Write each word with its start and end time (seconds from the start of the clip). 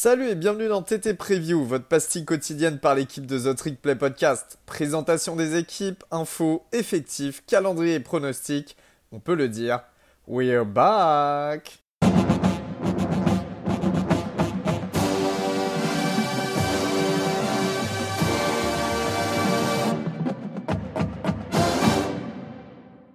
Salut 0.00 0.28
et 0.28 0.36
bienvenue 0.36 0.68
dans 0.68 0.80
TT 0.80 1.14
Preview, 1.14 1.64
votre 1.64 1.86
pastille 1.86 2.24
quotidienne 2.24 2.78
par 2.78 2.94
l'équipe 2.94 3.26
de 3.26 3.36
The 3.36 3.56
Trick 3.56 3.82
Play 3.82 3.96
Podcast. 3.96 4.60
Présentation 4.64 5.34
des 5.34 5.56
équipes, 5.56 6.04
infos, 6.12 6.64
effectifs, 6.70 7.42
calendrier 7.48 7.94
et 7.94 8.00
pronostics. 8.00 8.76
On 9.10 9.18
peut 9.18 9.34
le 9.34 9.48
dire, 9.48 9.80
we're 10.28 10.64
back! 10.64 11.82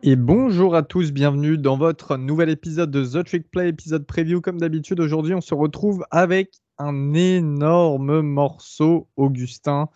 Et 0.06 0.18
bonjour 0.18 0.76
à 0.76 0.84
tous, 0.84 1.14
bienvenue 1.14 1.58
dans 1.58 1.78
votre 1.78 2.18
nouvel 2.18 2.50
épisode 2.50 2.92
de 2.92 3.06
The 3.06 3.26
Trick 3.26 3.50
Play, 3.50 3.70
épisode 3.70 4.06
preview. 4.06 4.42
Comme 4.42 4.60
d'habitude, 4.60 5.00
aujourd'hui, 5.00 5.34
on 5.34 5.40
se 5.40 5.54
retrouve 5.54 6.06
avec 6.12 6.56
un 6.78 7.14
énorme 7.14 8.20
morceau, 8.20 9.08
Augustin. 9.16 9.88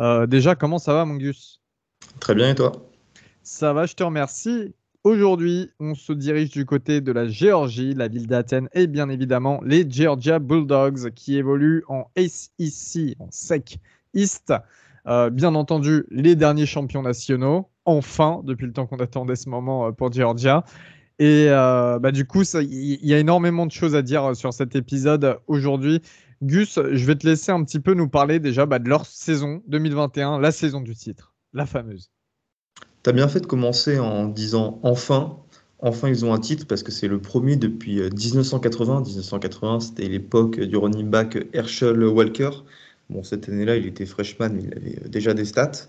Euh, 0.00 0.26
déjà, 0.26 0.56
comment 0.56 0.80
ça 0.80 0.94
va, 0.94 1.04
mon 1.04 1.14
Gus 1.14 1.62
Très 2.18 2.34
bien, 2.34 2.50
et 2.50 2.54
toi? 2.56 2.72
Ça 3.44 3.72
va, 3.72 3.86
je 3.86 3.94
te 3.94 4.02
remercie. 4.02 4.74
Aujourd'hui, 5.04 5.70
on 5.78 5.94
se 5.94 6.12
dirige 6.12 6.50
du 6.50 6.66
côté 6.66 7.00
de 7.00 7.12
la 7.12 7.28
Géorgie, 7.28 7.94
la 7.94 8.08
ville 8.08 8.26
d'Athènes, 8.26 8.68
et 8.72 8.88
bien 8.88 9.08
évidemment 9.10 9.60
les 9.64 9.88
Georgia 9.88 10.40
Bulldogs 10.40 11.12
qui 11.12 11.36
évoluent 11.36 11.84
en 11.86 12.10
SEC, 12.16 13.14
en 13.20 13.28
SEC 13.30 13.78
East. 14.12 14.52
Euh, 15.06 15.30
bien 15.30 15.54
entendu, 15.54 16.04
les 16.10 16.34
derniers 16.34 16.66
champions 16.66 17.02
nationaux, 17.02 17.68
enfin, 17.84 18.40
depuis 18.44 18.66
le 18.66 18.72
temps 18.72 18.86
qu'on 18.86 18.98
attendait 18.98 19.36
ce 19.36 19.48
moment 19.48 19.86
euh, 19.86 19.92
pour 19.92 20.12
Georgia. 20.12 20.64
Et 21.18 21.46
euh, 21.48 21.98
bah, 21.98 22.10
du 22.10 22.24
coup, 22.24 22.42
il 22.42 23.06
y, 23.06 23.14
a 23.14 23.18
énormément 23.18 23.66
de 23.66 23.72
choses 23.72 23.94
à 23.94 24.02
dire 24.02 24.34
sur 24.34 24.52
cet 24.52 24.74
épisode 24.74 25.38
aujourd'hui. 25.46 26.00
Gus, 26.42 26.80
je 26.90 27.04
vais 27.06 27.14
te 27.14 27.26
laisser 27.26 27.52
un 27.52 27.62
petit 27.62 27.78
peu 27.78 27.94
nous 27.94 28.08
parler 28.08 28.40
déjà 28.40 28.66
bah, 28.66 28.78
de 28.78 28.88
leur 28.88 29.06
saison 29.06 29.62
2021, 29.68 30.40
la 30.40 30.50
saison 30.50 30.80
du 30.80 30.96
titre, 30.96 31.34
la 31.52 31.66
fameuse. 31.66 32.10
Tu 33.04 33.10
as 33.10 33.12
bien 33.12 33.28
fait 33.28 33.40
de 33.40 33.46
commencer 33.46 33.98
en 33.98 34.26
disant 34.26 34.80
enfin. 34.82 35.38
Enfin, 35.84 36.08
ils 36.08 36.24
ont 36.24 36.32
un 36.32 36.38
titre 36.38 36.64
parce 36.68 36.84
que 36.84 36.92
c'est 36.92 37.08
le 37.08 37.20
premier 37.20 37.56
depuis 37.56 38.00
1980. 38.00 39.02
1980, 39.02 39.80
c'était 39.80 40.08
l'époque 40.08 40.60
du 40.60 40.76
running 40.76 41.10
back 41.10 41.38
Herschel 41.52 42.04
Walker. 42.04 42.50
Bon, 43.10 43.22
cette 43.24 43.48
année-là, 43.48 43.76
il 43.76 43.86
était 43.86 44.06
freshman, 44.06 44.50
mais 44.50 44.62
il 44.62 44.74
avait 44.74 45.08
déjà 45.08 45.34
des 45.34 45.44
stats. 45.44 45.88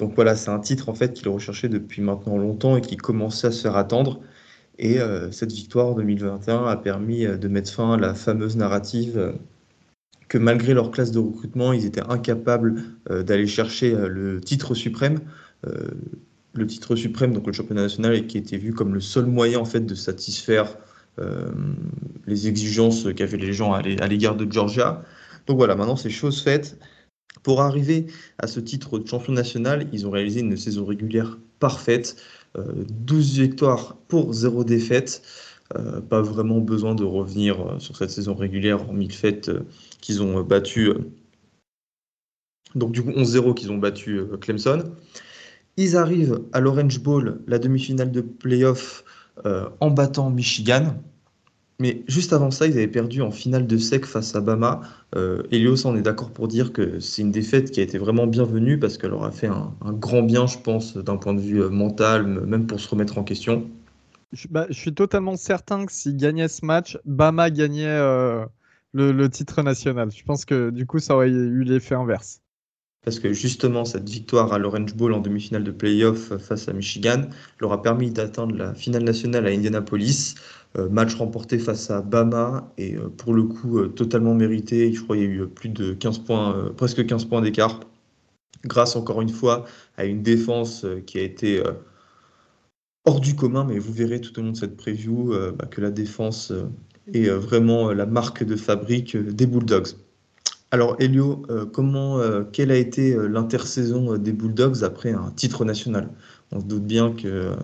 Donc 0.00 0.14
voilà, 0.14 0.34
c'est 0.34 0.50
un 0.50 0.58
titre 0.58 0.88
en 0.88 0.94
fait 0.94 1.12
qu'il 1.12 1.28
recherchait 1.28 1.68
depuis 1.68 2.00
maintenant 2.00 2.38
longtemps 2.38 2.76
et 2.76 2.80
qui 2.80 2.96
commençait 2.96 3.48
à 3.48 3.50
se 3.50 3.60
faire 3.60 3.76
attendre. 3.76 4.20
Et 4.78 4.98
euh, 4.98 5.30
cette 5.30 5.52
victoire 5.52 5.94
2021 5.94 6.64
a 6.64 6.76
permis 6.76 7.26
euh, 7.26 7.36
de 7.36 7.48
mettre 7.48 7.70
fin 7.70 7.92
à 7.92 7.96
la 7.98 8.14
fameuse 8.14 8.56
narrative 8.56 9.18
euh, 9.18 9.32
que 10.28 10.38
malgré 10.38 10.72
leur 10.72 10.90
classe 10.90 11.10
de 11.10 11.18
recrutement, 11.18 11.74
ils 11.74 11.84
étaient 11.84 12.08
incapables 12.08 12.84
d'aller 13.10 13.48
chercher 13.48 13.96
le 14.08 14.40
titre 14.40 14.74
suprême. 14.74 15.18
le 15.64 16.66
titre 16.68 16.94
suprême, 16.94 17.32
donc 17.32 17.48
le 17.48 17.52
championnat 17.52 17.82
national, 17.82 18.14
et 18.14 18.26
qui 18.28 18.38
était 18.38 18.56
vu 18.56 18.72
comme 18.72 18.94
le 18.94 19.00
seul 19.00 19.26
moyen 19.26 19.58
en 19.58 19.64
fait 19.64 19.80
de 19.80 19.94
satisfaire 19.96 20.76
les 22.28 22.46
exigences 22.46 23.12
qu'avaient 23.12 23.38
les 23.38 23.52
gens 23.52 23.72
à 23.72 23.82
l'égard 23.82 24.36
de 24.36 24.50
Georgia. 24.50 25.02
Donc 25.48 25.56
voilà, 25.56 25.74
maintenant 25.74 25.96
c'est 25.96 26.10
chose 26.10 26.40
faite. 26.40 26.78
Pour 27.42 27.62
arriver 27.62 28.06
à 28.38 28.46
ce 28.46 28.60
titre 28.60 28.98
de 28.98 29.06
champion 29.06 29.32
national, 29.32 29.88
ils 29.92 30.06
ont 30.06 30.10
réalisé 30.10 30.40
une 30.40 30.56
saison 30.56 30.84
régulière 30.84 31.38
parfaite. 31.58 32.16
12 32.54 33.38
euh, 33.38 33.42
victoires 33.42 33.96
pour 34.08 34.32
0 34.32 34.64
défaite. 34.64 35.22
Euh, 35.76 36.00
pas 36.00 36.20
vraiment 36.20 36.58
besoin 36.58 36.96
de 36.96 37.04
revenir 37.04 37.60
euh, 37.60 37.78
sur 37.78 37.96
cette 37.96 38.10
saison 38.10 38.34
régulière, 38.34 38.80
hormis 38.82 39.06
le 39.06 39.12
fait 39.12 39.50
qu'ils 40.00 40.22
ont 40.22 40.42
battu. 40.42 40.92
donc 42.74 42.92
du 42.92 43.02
coup 43.02 43.10
11-0 43.10 43.54
qu'ils 43.54 43.70
ont 43.70 43.78
battu 43.78 44.20
Clemson. 44.40 44.84
Ils 45.76 45.96
arrivent 45.96 46.42
à 46.52 46.60
l'Orange 46.60 47.00
Bowl, 47.00 47.40
la 47.46 47.58
demi-finale 47.58 48.10
de 48.10 48.20
playoff, 48.20 49.04
en 49.44 49.90
battant 49.90 50.28
Michigan. 50.28 50.96
Mais 51.80 52.02
juste 52.06 52.34
avant 52.34 52.50
ça, 52.50 52.66
ils 52.66 52.74
avaient 52.74 52.86
perdu 52.86 53.22
en 53.22 53.30
finale 53.30 53.66
de 53.66 53.78
sec 53.78 54.04
face 54.04 54.36
à 54.36 54.42
Bama. 54.42 54.82
Euh, 55.16 55.42
Elios, 55.50 55.86
on 55.86 55.96
est 55.96 56.02
d'accord 56.02 56.30
pour 56.30 56.46
dire 56.46 56.74
que 56.74 57.00
c'est 57.00 57.22
une 57.22 57.32
défaite 57.32 57.70
qui 57.70 57.80
a 57.80 57.82
été 57.82 57.96
vraiment 57.96 58.26
bienvenue 58.26 58.78
parce 58.78 58.98
qu'elle 58.98 59.14
aura 59.14 59.32
fait 59.32 59.46
un, 59.46 59.72
grand 59.82 60.22
bien, 60.22 60.46
je 60.46 60.58
pense, 60.58 60.98
d'un 60.98 61.16
point 61.16 61.32
de 61.32 61.40
vue 61.40 61.62
euh, 61.62 61.70
mental, 61.70 62.26
même 62.26 62.66
pour 62.66 62.80
se 62.80 62.88
remettre 62.88 63.16
en 63.16 63.24
question. 63.24 63.66
Je, 64.32 64.46
bah, 64.48 64.66
suis 64.70 64.92
totalement 64.92 65.36
certain 65.36 65.86
que 65.86 65.92
s'ils 65.92 66.18
gagnaient 66.18 66.48
ce 66.48 66.66
match, 66.66 66.98
Bama 67.06 67.50
gagnait 67.50 67.86
euh, 67.86 68.44
le, 68.92 69.28
titre 69.28 69.62
national. 69.62 70.10
Je 70.12 70.22
pense 70.22 70.44
que 70.44 70.68
du 70.68 70.86
coup, 70.86 70.98
ça 70.98 71.14
aurait 71.14 71.30
eu 71.30 71.64
l'effet 71.64 71.94
inverse. 71.94 72.42
Parce 73.02 73.18
que 73.18 73.32
justement, 73.32 73.86
cette 73.86 74.08
victoire 74.08 74.52
à 74.52 74.58
l'Orange 74.58 74.94
Bowl 74.94 75.14
en 75.14 75.20
demi-finale 75.20 75.64
de 75.64 75.70
playoff 75.70 76.36
face 76.36 76.68
à 76.68 76.74
Michigan 76.74 77.22
leur 77.58 77.72
a 77.72 77.80
permis 77.80 78.10
d'atteindre 78.10 78.54
la 78.54 78.74
finale 78.74 79.04
nationale 79.04 79.46
à 79.46 79.50
Indianapolis. 79.50 80.34
Euh, 80.78 80.88
match 80.88 81.14
remporté 81.16 81.58
face 81.58 81.90
à 81.90 82.00
Bama 82.00 82.72
et 82.78 82.94
euh, 82.94 83.08
pour 83.08 83.34
le 83.34 83.42
coup 83.42 83.78
euh, 83.78 83.88
totalement 83.88 84.34
mérité. 84.34 84.92
Je 84.92 85.02
crois 85.02 85.16
qu'il 85.16 85.24
y 85.24 85.28
a 85.28 85.30
eu 85.30 85.48
plus 85.48 85.68
de 85.68 85.94
15 85.94 86.18
points, 86.20 86.72
presque 86.76 87.04
15 87.04 87.24
points 87.24 87.40
d'écart, 87.40 87.80
grâce 88.64 88.94
encore 88.94 89.20
une 89.20 89.30
fois 89.30 89.64
à 89.96 90.04
une 90.04 90.22
défense 90.22 90.86
qui 91.06 91.18
a 91.18 91.22
été 91.22 91.62
hors 93.04 93.20
du 93.20 93.34
commun, 93.34 93.64
mais 93.64 93.78
vous 93.78 93.92
verrez 93.92 94.20
tout 94.20 94.38
au 94.38 94.42
long 94.42 94.52
de 94.52 94.56
cette 94.56 94.76
preview 94.76 95.34
bah, 95.58 95.66
que 95.66 95.80
la 95.80 95.90
défense 95.90 96.52
est 97.12 97.28
vraiment 97.30 97.92
la 97.92 98.06
marque 98.06 98.44
de 98.44 98.56
fabrique 98.56 99.16
des 99.16 99.46
Bulldogs. 99.46 99.96
Alors 100.72 100.96
Elio, 101.00 101.44
comment, 101.72 102.20
quelle 102.52 102.70
a 102.70 102.76
été 102.76 103.16
l'intersaison 103.28 104.16
des 104.16 104.32
Bulldogs 104.32 104.84
après 104.84 105.12
un 105.12 105.30
titre 105.32 105.64
national? 105.64 106.08
On 106.52 106.60
se 106.60 106.64
doute 106.64 106.86
bien 106.86 107.12
que 107.12 107.56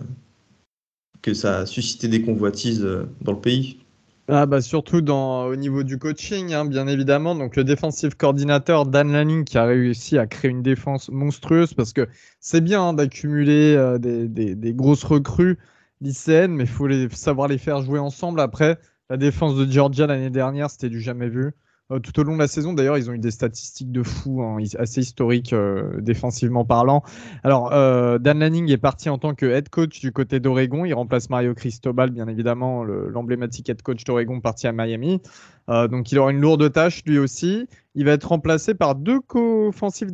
que 1.21 1.33
ça 1.33 1.59
a 1.59 1.65
suscité 1.65 2.07
des 2.07 2.21
convoitises 2.21 2.83
euh, 2.83 3.03
dans 3.21 3.33
le 3.33 3.41
pays. 3.41 3.79
Ah 4.29 4.45
bah 4.45 4.61
surtout 4.61 4.97
au 4.97 5.55
niveau 5.55 5.83
du 5.83 5.97
coaching, 5.97 6.53
hein, 6.53 6.65
bien 6.65 6.87
évidemment. 6.87 7.33
Donc 7.33 7.55
le 7.55 7.63
défensif 7.63 8.15
coordinateur 8.15 8.85
Dan 8.85 9.11
Lanning 9.11 9.45
qui 9.45 9.57
a 9.57 9.65
réussi 9.65 10.17
à 10.17 10.27
créer 10.27 10.51
une 10.51 10.63
défense 10.63 11.09
monstrueuse 11.09 11.73
parce 11.73 11.93
que 11.93 12.07
c'est 12.41 12.59
bien 12.59 12.81
hein, 12.81 12.93
d'accumuler 12.93 13.73
euh, 13.75 13.97
des, 13.97 14.27
des, 14.27 14.73
grosses 14.73 15.05
recrues 15.05 15.57
lycéennes, 16.01 16.53
mais 16.53 16.65
il 16.65 16.69
faut 16.69 16.89
savoir 17.11 17.47
les 17.47 17.57
faire 17.57 17.81
jouer 17.81 17.99
ensemble. 17.99 18.41
Après, 18.41 18.77
la 19.09 19.15
défense 19.15 19.55
de 19.55 19.69
Georgia 19.71 20.07
l'année 20.07 20.29
dernière, 20.29 20.69
c'était 20.69 20.89
du 20.89 20.99
jamais 20.99 21.29
vu. 21.29 21.53
Euh, 21.89 21.99
tout 21.99 22.19
au 22.19 22.23
long 22.23 22.33
de 22.33 22.39
la 22.39 22.47
saison. 22.47 22.73
D'ailleurs, 22.73 22.97
ils 22.97 23.09
ont 23.09 23.13
eu 23.13 23.19
des 23.19 23.31
statistiques 23.31 23.93
de 23.93 24.03
fou, 24.03 24.41
hein, 24.43 24.57
assez 24.77 24.99
historiques 24.99 25.53
euh, 25.53 26.01
défensivement 26.01 26.65
parlant. 26.65 27.01
Alors, 27.45 27.71
euh, 27.71 28.19
Dan 28.19 28.39
Lanning 28.39 28.69
est 28.69 28.77
parti 28.77 29.09
en 29.09 29.17
tant 29.17 29.33
que 29.33 29.45
head 29.45 29.69
coach 29.69 30.01
du 30.01 30.11
côté 30.11 30.41
d'Oregon. 30.41 30.83
Il 30.83 30.93
remplace 30.93 31.29
Mario 31.29 31.53
Cristobal, 31.53 32.09
bien 32.09 32.27
évidemment, 32.27 32.83
l'emblématique 32.83 33.69
head 33.69 33.81
coach 33.81 34.03
d'Oregon 34.03 34.41
parti 34.41 34.67
à 34.67 34.73
Miami. 34.73 35.21
donc, 35.69 36.11
il 36.11 36.19
aura 36.19 36.31
une 36.31 36.41
lourde 36.41 36.71
tâche 36.73 37.03
lui 37.05 37.19
aussi. 37.19 37.67
Il 37.95 38.05
va 38.05 38.11
être 38.11 38.27
remplacé 38.27 38.73
par 38.73 38.95
deux 38.95 39.21
co-défensifs 39.21 40.09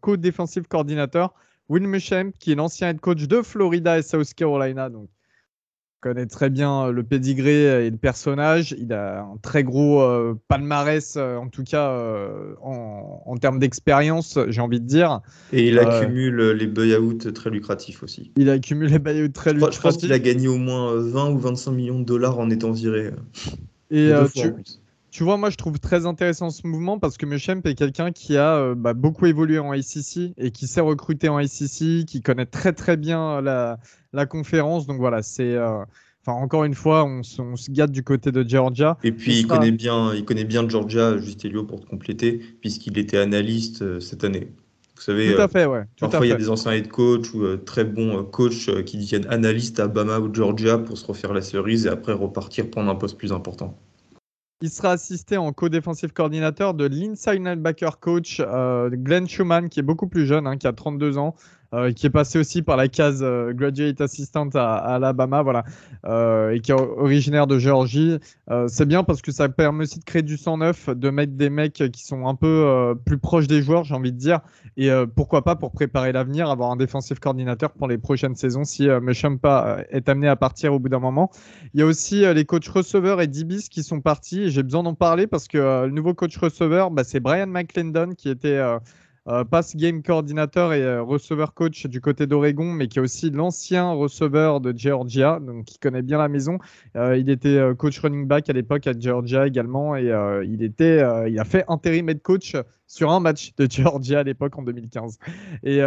co-défensifs 0.00 0.66
coordinateurs. 0.68 1.34
Will 1.68 1.86
Muschamp, 1.86 2.32
qui 2.38 2.52
est 2.52 2.56
l'ancien 2.56 2.88
head 2.90 3.00
coach 3.00 3.28
de 3.28 3.42
Florida 3.42 3.98
et 3.98 4.02
South 4.02 4.34
Carolina. 4.34 4.90
Connaît 6.02 6.26
très 6.26 6.50
bien 6.50 6.88
euh, 6.88 6.92
le 6.92 7.02
pédigré 7.02 7.86
et 7.86 7.90
le 7.90 7.96
personnage. 7.96 8.74
Il 8.78 8.92
a 8.92 9.20
un 9.20 9.36
très 9.40 9.62
gros 9.62 10.02
euh, 10.02 10.34
palmarès, 10.48 11.14
euh, 11.16 11.36
en 11.36 11.48
tout 11.48 11.62
cas 11.62 11.90
en, 12.60 13.36
termes 13.40 13.58
d'expérience, 13.58 14.38
j'ai 14.48 14.60
envie 14.60 14.80
de 14.80 14.86
dire. 14.86 15.20
Et 15.52 15.68
il 15.68 15.78
accumule 15.78 16.50
les 16.50 16.66
buyouts 16.66 17.14
très 17.14 17.50
lucratifs 17.50 18.02
aussi. 18.02 18.30
Il 18.36 18.50
accumule 18.50 18.90
les 18.90 18.98
buyouts 18.98 19.28
très 19.28 19.52
lucratifs. 19.52 19.78
Je 19.78 19.82
pense 19.82 19.96
qu'il 19.96 20.12
a 20.12 20.18
gagné 20.18 20.48
au 20.48 20.58
moins 20.58 20.94
20 20.94 21.30
ou 21.30 21.38
25 21.38 21.70
millions 21.72 21.98
de 22.00 22.04
dollars 22.04 22.38
en 22.38 22.50
étant 22.50 22.72
viré. 22.72 23.10
Et 23.90 24.12
tu, 24.34 24.52
tu, 25.12 25.22
vois, 25.22 25.36
moi 25.36 25.50
je 25.50 25.56
trouve 25.56 25.78
très 25.78 26.06
intéressant 26.06 26.50
ce 26.50 26.66
mouvement 26.66 26.98
parce 26.98 27.16
que 27.16 27.26
Mechem 27.26 27.60
est 27.64 27.74
quelqu'un 27.74 28.10
qui 28.10 28.36
a 28.36 28.74
bah, 28.74 28.94
beaucoup 28.94 29.26
évolué 29.26 29.60
en 29.60 29.72
ICC 29.72 30.34
et 30.36 30.50
qui 30.50 30.66
sait 30.66 30.80
recruter 30.80 31.28
en 31.28 31.38
ICC, 31.38 32.04
qui 32.06 32.20
connaît 32.22 32.46
très 32.46 32.72
très 32.72 32.96
bien 32.96 33.40
la, 33.40 33.78
la 34.12 34.26
conférence. 34.26 34.86
Donc 34.86 34.98
voilà, 34.98 35.22
c'est. 35.22 35.54
Euh, 35.54 35.84
enfin, 36.24 36.38
encore 36.38 36.64
une 36.64 36.74
fois, 36.74 37.04
on, 37.04 37.22
se 37.22 37.70
gâte 37.70 37.92
du 37.92 38.02
côté 38.02 38.32
de 38.32 38.46
Georgia. 38.46 38.98
Et 39.02 39.12
puis, 39.12 39.40
il, 39.40 39.46
connaît 39.46 39.72
bien, 39.72 40.14
il 40.14 40.24
connaît 40.24 40.44
bien 40.44 40.68
Georgia, 40.68 41.18
juste 41.18 41.44
Elio, 41.44 41.64
pour 41.64 41.80
te 41.80 41.86
compléter, 41.86 42.40
puisqu'il 42.60 42.98
était 42.98 43.18
analyste 43.18 43.82
euh, 43.82 44.00
cette 44.00 44.24
année. 44.24 44.48
Vous 44.96 45.02
savez, 45.02 45.34
tout 45.34 45.40
à 45.40 45.48
fait, 45.48 45.66
ouais. 45.66 45.82
parfois, 45.98 46.24
il 46.24 46.28
y 46.28 46.32
a 46.32 46.36
des 46.36 46.48
anciens 46.48 46.72
head 46.72 46.86
coach 46.86 47.34
ou 47.34 47.42
euh, 47.42 47.56
très 47.56 47.84
bons 47.84 48.22
coachs 48.22 48.84
qui 48.84 48.98
deviennent 48.98 49.26
analystes 49.28 49.80
à 49.80 49.88
Bama 49.88 50.20
ou 50.20 50.32
Georgia 50.32 50.78
pour 50.78 50.96
se 50.96 51.04
refaire 51.04 51.32
la 51.32 51.42
cerise 51.42 51.86
et 51.86 51.88
après 51.88 52.12
repartir 52.12 52.70
prendre 52.70 52.88
un 52.88 52.94
poste 52.94 53.18
plus 53.18 53.32
important. 53.32 53.76
Il 54.62 54.70
sera 54.70 54.92
assisté 54.92 55.36
en 55.36 55.52
co-défensif 55.52 56.12
coordinateur 56.12 56.72
de 56.72 56.84
l'inside 56.84 57.44
linebacker 57.44 57.98
coach 57.98 58.40
Glenn 58.40 59.28
Schumann, 59.28 59.68
qui 59.68 59.80
est 59.80 59.82
beaucoup 59.82 60.06
plus 60.06 60.24
jeune, 60.24 60.46
hein, 60.46 60.56
qui 60.56 60.68
a 60.68 60.72
32 60.72 61.18
ans, 61.18 61.34
euh, 61.36 61.61
qui 61.94 62.06
est 62.06 62.10
passé 62.10 62.38
aussi 62.38 62.62
par 62.62 62.76
la 62.76 62.88
case 62.88 63.20
euh, 63.22 63.52
graduate 63.52 64.00
assistant 64.00 64.48
à, 64.54 64.74
Alabama, 64.76 65.42
voilà, 65.42 65.64
euh, 66.04 66.50
et 66.50 66.60
qui 66.60 66.72
est 66.72 66.74
originaire 66.74 67.46
de 67.46 67.58
Géorgie. 67.58 68.18
c'est 68.68 68.86
bien 68.86 69.04
parce 69.04 69.22
que 69.22 69.32
ça 69.32 69.48
permet 69.48 69.84
aussi 69.84 69.98
de 69.98 70.04
créer 70.04 70.22
du 70.22 70.36
sang 70.36 70.58
neuf, 70.58 70.88
de 70.88 71.10
mettre 71.10 71.32
des 71.32 71.50
mecs 71.50 71.82
qui 71.92 72.04
sont 72.04 72.26
un 72.26 72.34
peu 72.34 72.94
plus 73.04 73.18
proches 73.18 73.46
des 73.46 73.62
joueurs, 73.62 73.84
j'ai 73.84 73.94
envie 73.94 74.12
de 74.12 74.18
dire, 74.18 74.40
et 74.76 74.90
pourquoi 75.14 75.42
pas 75.42 75.56
pour 75.56 75.72
préparer 75.72 76.12
l'avenir, 76.12 76.50
avoir 76.50 76.70
un 76.70 76.76
défensif 76.76 77.18
coordinateur 77.18 77.72
pour 77.72 77.88
les 77.88 77.98
prochaines 77.98 78.34
saisons 78.34 78.64
si 78.64 78.88
euh, 78.88 79.00
Mechampa 79.00 79.84
est 79.90 80.08
amené 80.08 80.28
à 80.28 80.36
partir 80.36 80.74
au 80.74 80.78
bout 80.78 80.88
d'un 80.88 80.98
moment. 80.98 81.30
Il 81.74 81.80
y 81.80 81.82
a 81.82 81.86
aussi 81.86 82.24
les 82.34 82.44
coachs 82.44 82.68
receveurs 82.68 83.20
et 83.20 83.26
DBs 83.26 83.68
qui 83.70 83.82
sont 83.82 84.00
partis. 84.00 84.50
J'ai 84.50 84.62
besoin 84.62 84.82
d'en 84.82 84.94
parler 84.94 85.26
parce 85.26 85.48
que 85.48 85.86
le 85.86 85.90
nouveau 85.90 86.14
coach 86.14 86.36
receveur, 86.36 86.90
bah, 86.90 87.04
c'est 87.04 87.20
Brian 87.20 87.46
McClendon 87.46 88.10
qui 88.16 88.28
était 88.28 88.48
euh, 88.48 88.78
pass 89.50 89.76
game 89.76 90.02
coordinateur 90.02 90.72
et 90.72 90.82
euh, 90.82 91.02
receveur 91.02 91.54
coach 91.54 91.86
du 91.86 92.00
côté 92.00 92.26
d'Oregon, 92.26 92.72
mais 92.72 92.88
qui 92.88 92.98
est 92.98 93.02
aussi 93.02 93.30
l'ancien 93.30 93.92
receveur 93.92 94.60
de 94.60 94.76
Georgia, 94.76 95.38
donc 95.40 95.66
qui 95.66 95.78
connaît 95.78 96.02
bien 96.02 96.18
la 96.18 96.28
maison. 96.28 96.58
Euh, 96.96 97.16
il 97.16 97.30
était 97.30 97.60
coach 97.78 97.98
running 98.00 98.26
back 98.26 98.50
à 98.50 98.52
l'époque 98.52 98.86
à 98.86 98.92
Georgia 98.98 99.46
également, 99.46 99.96
et 99.96 100.12
il 100.44 100.62
était, 100.62 101.02
il 101.28 101.38
a 101.38 101.44
fait 101.44 101.64
intérim 101.68 102.08
head 102.08 102.22
coach 102.22 102.56
sur 102.86 103.10
un 103.10 103.20
match 103.20 103.54
de 103.56 103.66
Georgia 103.70 104.20
à 104.20 104.22
l'époque 104.22 104.58
en 104.58 104.62
2015. 104.62 105.18
Et 105.62 105.80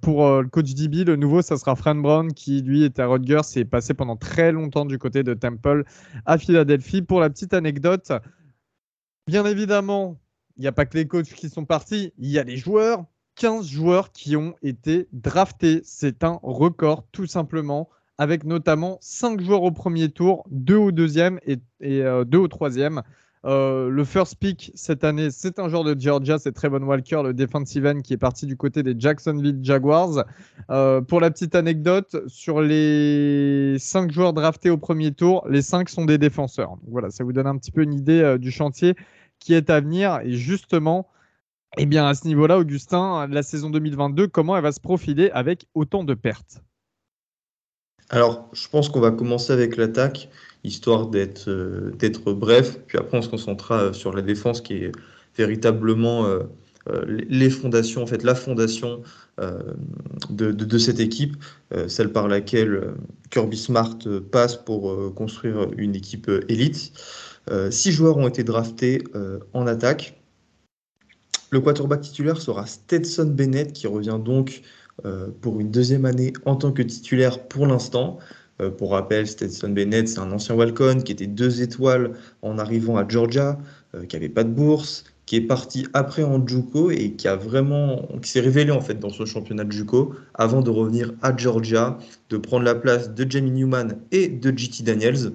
pour 0.00 0.42
le 0.42 0.48
coach 0.48 0.74
DB, 0.74 1.04
le 1.04 1.16
nouveau, 1.16 1.42
ça 1.42 1.56
sera 1.56 1.74
Fran 1.74 1.96
Brown 1.96 2.32
qui 2.32 2.62
lui 2.62 2.84
était 2.84 3.02
à 3.02 3.06
Rutgers 3.06 3.40
et 3.56 3.60
est 3.60 3.64
passé 3.64 3.94
pendant 3.94 4.16
très 4.16 4.52
longtemps 4.52 4.84
du 4.84 4.98
côté 4.98 5.22
de 5.22 5.34
Temple 5.34 5.84
à 6.24 6.38
Philadelphie. 6.38 7.02
Pour 7.02 7.20
la 7.20 7.30
petite 7.30 7.52
anecdote, 7.52 8.12
bien 9.26 9.44
évidemment, 9.44 10.18
il 10.56 10.62
n'y 10.62 10.66
a 10.66 10.72
pas 10.72 10.86
que 10.86 10.96
les 10.96 11.06
coachs 11.06 11.26
qui 11.26 11.48
sont 11.48 11.64
partis, 11.64 12.12
il 12.18 12.30
y 12.30 12.38
a 12.38 12.44
les 12.44 12.56
joueurs. 12.56 13.04
15 13.36 13.66
joueurs 13.66 14.12
qui 14.12 14.34
ont 14.34 14.54
été 14.62 15.08
draftés. 15.12 15.82
C'est 15.84 16.24
un 16.24 16.38
record, 16.42 17.06
tout 17.12 17.26
simplement, 17.26 17.90
avec 18.18 18.44
notamment 18.44 18.98
5 19.00 19.40
joueurs 19.40 19.62
au 19.62 19.70
premier 19.70 20.08
tour, 20.08 20.44
2 20.50 20.76
au 20.76 20.92
deuxième 20.92 21.38
et, 21.46 21.56
2 21.56 21.60
euh, 21.84 22.24
au 22.38 22.48
troisième. 22.48 23.02
Euh, 23.44 23.90
le 23.90 24.04
first 24.04 24.36
pick 24.40 24.72
cette 24.74 25.04
année, 25.04 25.30
c'est 25.30 25.60
un 25.60 25.68
joueur 25.68 25.84
de 25.84 25.94
Georgia, 25.96 26.38
c'est 26.38 26.50
Trevon 26.50 26.82
Walker, 26.82 27.20
le 27.22 27.32
defensive 27.32 27.86
end 27.86 28.00
qui 28.00 28.14
est 28.14 28.18
parti 28.18 28.46
du 28.46 28.56
côté 28.56 28.82
des 28.82 28.94
Jacksonville 28.98 29.60
Jaguars. 29.62 30.24
Euh, 30.70 31.00
pour 31.02 31.20
la 31.20 31.30
petite 31.30 31.54
anecdote, 31.54 32.16
sur 32.26 32.62
les 32.62 33.76
5 33.78 34.10
joueurs 34.10 34.32
draftés 34.32 34.70
au 34.70 34.78
premier 34.78 35.12
tour, 35.12 35.46
les 35.48 35.62
5 35.62 35.90
sont 35.90 36.06
des 36.06 36.18
défenseurs. 36.18 36.76
voilà, 36.88 37.10
ça 37.10 37.22
vous 37.22 37.34
donne 37.34 37.46
un 37.46 37.56
petit 37.58 37.70
peu 37.70 37.82
une 37.82 37.94
idée 37.94 38.36
du 38.40 38.50
chantier 38.50 38.96
qui 39.38 39.54
est 39.54 39.70
à 39.70 39.80
venir. 39.80 40.20
Et 40.24 40.32
justement, 40.32 41.08
eh 41.78 41.86
bien, 41.86 42.06
à 42.06 42.14
ce 42.14 42.26
niveau-là, 42.26 42.58
Augustin, 42.58 43.26
la 43.26 43.42
saison 43.42 43.70
2022, 43.70 44.28
comment 44.28 44.56
elle 44.56 44.62
va 44.62 44.72
se 44.72 44.80
profiler 44.80 45.30
avec 45.30 45.66
autant 45.74 46.04
de 46.04 46.14
pertes? 46.14 46.62
Alors, 48.08 48.48
je 48.52 48.68
pense 48.68 48.88
qu'on 48.88 49.00
va 49.00 49.10
commencer 49.10 49.52
avec 49.52 49.76
l'attaque, 49.76 50.28
histoire 50.62 51.08
d'être 51.08 51.48
euh, 51.48 51.92
bref. 52.26 52.78
Puis 52.86 52.98
après, 52.98 53.18
on 53.18 53.22
se 53.22 53.28
concentrera 53.28 53.80
euh, 53.80 53.92
sur 53.92 54.12
la 54.14 54.22
défense 54.22 54.60
qui 54.60 54.74
est 54.74 54.92
véritablement 55.36 56.24
euh, 56.26 56.44
les 57.06 57.50
fondations, 57.50 58.02
en 58.02 58.06
fait, 58.06 58.22
la 58.22 58.36
fondation 58.36 59.02
de, 60.30 60.78
cette 60.78 61.00
équipe, 61.00 61.36
celle 61.88 62.12
par 62.12 62.28
laquelle 62.28 62.94
Kirby 63.30 63.56
Smart 63.56 63.98
passe 64.30 64.54
pour 64.54 65.12
construire 65.14 65.66
une 65.76 65.96
équipe 65.96 66.30
élite. 66.48 66.92
Euh, 67.50 67.70
six 67.70 67.92
joueurs 67.92 68.16
ont 68.16 68.28
été 68.28 68.44
draftés 68.44 69.02
euh, 69.14 69.38
en 69.52 69.66
attaque. 69.66 70.20
Le 71.50 71.60
quarterback 71.60 72.00
titulaire 72.00 72.40
sera 72.40 72.66
Stetson 72.66 73.26
Bennett, 73.26 73.72
qui 73.72 73.86
revient 73.86 74.18
donc 74.22 74.62
euh, 75.04 75.28
pour 75.40 75.60
une 75.60 75.70
deuxième 75.70 76.04
année 76.04 76.32
en 76.44 76.56
tant 76.56 76.72
que 76.72 76.82
titulaire 76.82 77.46
pour 77.46 77.66
l'instant. 77.66 78.18
pour 78.78 78.92
rappel, 78.92 79.26
Stetson 79.26 79.68
Bennett, 79.68 80.08
c'est 80.08 80.18
un 80.18 80.32
ancien 80.32 80.54
Walcon 80.54 81.02
qui 81.04 81.12
était 81.12 81.26
deux 81.26 81.60
étoiles 81.60 82.12
en 82.40 82.58
arrivant 82.58 82.96
à 82.96 83.06
Georgia, 83.06 83.58
qui 84.08 84.16
n'avait 84.16 84.30
pas 84.30 84.44
de 84.44 84.48
bourse, 84.48 85.04
qui 85.26 85.36
est 85.36 85.42
parti 85.42 85.86
après 85.92 86.22
en 86.22 86.44
JUCO 86.44 86.90
et 86.90 87.12
qui 87.12 87.28
a 87.28 87.36
vraiment, 87.36 88.08
qui 88.22 88.30
s'est 88.30 88.40
révélé 88.40 88.70
en 88.70 88.80
fait 88.80 88.98
dans 88.98 89.10
ce 89.10 89.26
championnat 89.26 89.64
de 89.64 89.72
JUCO 89.72 90.14
avant 90.34 90.62
de 90.62 90.70
revenir 90.70 91.12
à 91.20 91.36
Georgia, 91.36 91.98
de 92.30 92.38
prendre 92.38 92.64
la 92.64 92.74
place 92.74 93.10
de 93.10 93.30
Jamie 93.30 93.50
Newman 93.50 93.98
et 94.10 94.28
de 94.28 94.56
JT 94.56 94.84
Daniels 94.84 95.32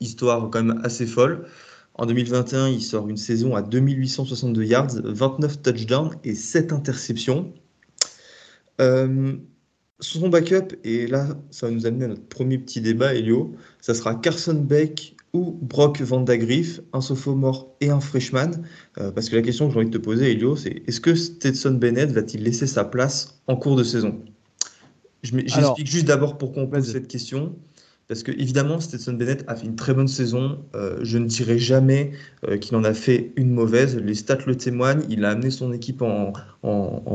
histoire 0.00 0.50
quand 0.50 0.62
même 0.62 0.80
assez 0.84 1.06
folle. 1.06 1.46
En 1.94 2.06
2021, 2.06 2.68
il 2.68 2.82
sort 2.82 3.08
une 3.08 3.16
saison 3.16 3.54
à 3.54 3.62
2862 3.62 4.64
yards, 4.64 4.94
29 5.04 5.62
touchdowns 5.62 6.10
et 6.24 6.34
7 6.34 6.72
interceptions. 6.72 7.52
Euh, 8.80 9.34
son 10.00 10.28
backup, 10.28 10.74
et 10.82 11.06
là, 11.06 11.28
ça 11.50 11.66
va 11.66 11.72
nous 11.72 11.86
amener 11.86 12.06
à 12.06 12.08
notre 12.08 12.26
premier 12.26 12.58
petit 12.58 12.80
débat, 12.80 13.14
Elio, 13.14 13.54
ça 13.80 13.94
sera 13.94 14.16
Carson 14.16 14.54
Beck 14.54 15.14
ou 15.32 15.58
Brock 15.62 16.00
Vandagriff, 16.00 16.80
un 16.92 17.00
sophomore 17.00 17.74
et 17.80 17.90
un 17.90 18.00
freshman. 18.00 18.50
Euh, 18.98 19.10
parce 19.10 19.28
que 19.28 19.36
la 19.36 19.42
question 19.42 19.66
que 19.66 19.74
j'ai 19.74 19.80
envie 19.80 19.90
de 19.90 19.96
te 19.96 20.02
poser, 20.02 20.32
Elio, 20.32 20.56
c'est 20.56 20.82
est-ce 20.86 21.00
que 21.00 21.14
Stetson 21.14 21.72
Bennett 21.72 22.10
va-t-il 22.10 22.42
laisser 22.42 22.66
sa 22.66 22.84
place 22.84 23.40
en 23.46 23.56
cours 23.56 23.76
de 23.76 23.84
saison? 23.84 24.20
J'explique 25.22 25.86
juste 25.86 26.06
d'abord 26.06 26.38
pourquoi 26.38 26.62
on 26.64 26.66
pose 26.66 26.90
cette 26.90 27.08
question. 27.08 27.56
Parce 28.06 28.22
que 28.22 28.32
évidemment, 28.32 28.80
Stetson 28.80 29.14
Bennett 29.14 29.44
a 29.46 29.56
fait 29.56 29.64
une 29.64 29.76
très 29.76 29.94
bonne 29.94 30.08
saison. 30.08 30.62
Euh, 30.74 30.98
je 31.02 31.16
ne 31.16 31.26
dirais 31.26 31.58
jamais 31.58 32.12
euh, 32.46 32.58
qu'il 32.58 32.76
en 32.76 32.84
a 32.84 32.92
fait 32.92 33.32
une 33.36 33.50
mauvaise. 33.50 33.96
Les 33.96 34.14
stats 34.14 34.44
le 34.46 34.56
témoignent. 34.56 35.02
Il 35.08 35.24
a 35.24 35.30
amené 35.30 35.50
son 35.50 35.72
équipe 35.72 36.02
en, 36.02 36.32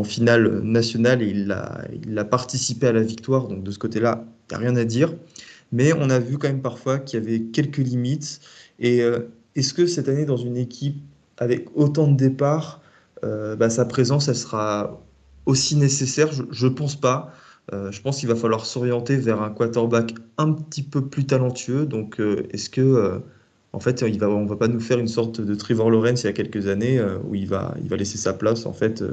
finale 0.03 0.61
nationale 0.61 1.21
et 1.21 1.27
il 1.27 1.51
a, 1.51 1.81
il 2.07 2.17
a, 2.17 2.25
participé 2.25 2.87
à 2.87 2.91
la 2.91 3.03
victoire. 3.03 3.47
Donc 3.47 3.63
de 3.63 3.71
ce 3.71 3.77
côté-là, 3.77 4.25
il 4.49 4.57
n'y 4.57 4.63
a 4.63 4.67
rien 4.67 4.75
à 4.77 4.83
dire. 4.83 5.13
Mais 5.71 5.93
on 5.93 6.09
a 6.09 6.17
vu 6.17 6.39
quand 6.39 6.47
même 6.47 6.61
parfois 6.61 6.97
qu'il 6.97 7.19
y 7.19 7.21
avait 7.21 7.41
quelques 7.41 7.77
limites. 7.77 8.39
Et 8.79 9.03
euh, 9.03 9.31
est-ce 9.55 9.75
que 9.75 9.85
cette 9.85 10.09
année, 10.09 10.25
dans 10.25 10.37
une 10.37 10.57
équipe 10.57 10.97
avec 11.37 11.67
autant 11.75 12.07
de 12.07 12.17
départs, 12.17 12.81
bah, 13.21 13.69
sa 13.69 13.85
présence, 13.85 14.27
elle 14.27 14.35
sera 14.35 15.01
aussi 15.45 15.75
nécessaire? 15.75 16.29
Je 16.31 16.67
ne 16.67 16.73
pense 16.73 16.95
pas. 16.95 17.33
Euh, 17.73 17.91
je 17.91 18.01
pense 18.01 18.19
qu'il 18.19 18.29
va 18.29 18.35
falloir 18.35 18.65
s'orienter 18.65 19.17
vers 19.17 19.41
un 19.41 19.49
quarterback 19.49 20.13
un 20.37 20.53
petit 20.53 20.83
peu 20.83 21.05
plus 21.05 21.25
talentueux. 21.25 21.85
Donc, 21.85 22.19
euh, 22.19 22.47
est-ce 22.51 22.69
que, 22.69 22.81
euh, 22.81 23.19
en 23.73 23.79
fait, 23.79 24.01
il 24.01 24.19
va, 24.19 24.29
on 24.29 24.45
va 24.45 24.55
pas 24.55 24.67
nous 24.67 24.79
faire 24.79 24.99
une 24.99 25.07
sorte 25.07 25.41
de 25.41 25.55
Trevor 25.55 25.91
Lawrence 25.91 26.23
il 26.23 26.27
y 26.27 26.29
a 26.29 26.33
quelques 26.33 26.67
années 26.67 26.99
où 27.27 27.35
il 27.35 27.47
va, 27.47 27.75
il 27.81 27.87
va 27.87 27.97
laisser 27.97 28.17
sa 28.17 28.33
place 28.33 28.65
en 28.65 28.73
fait 28.73 29.03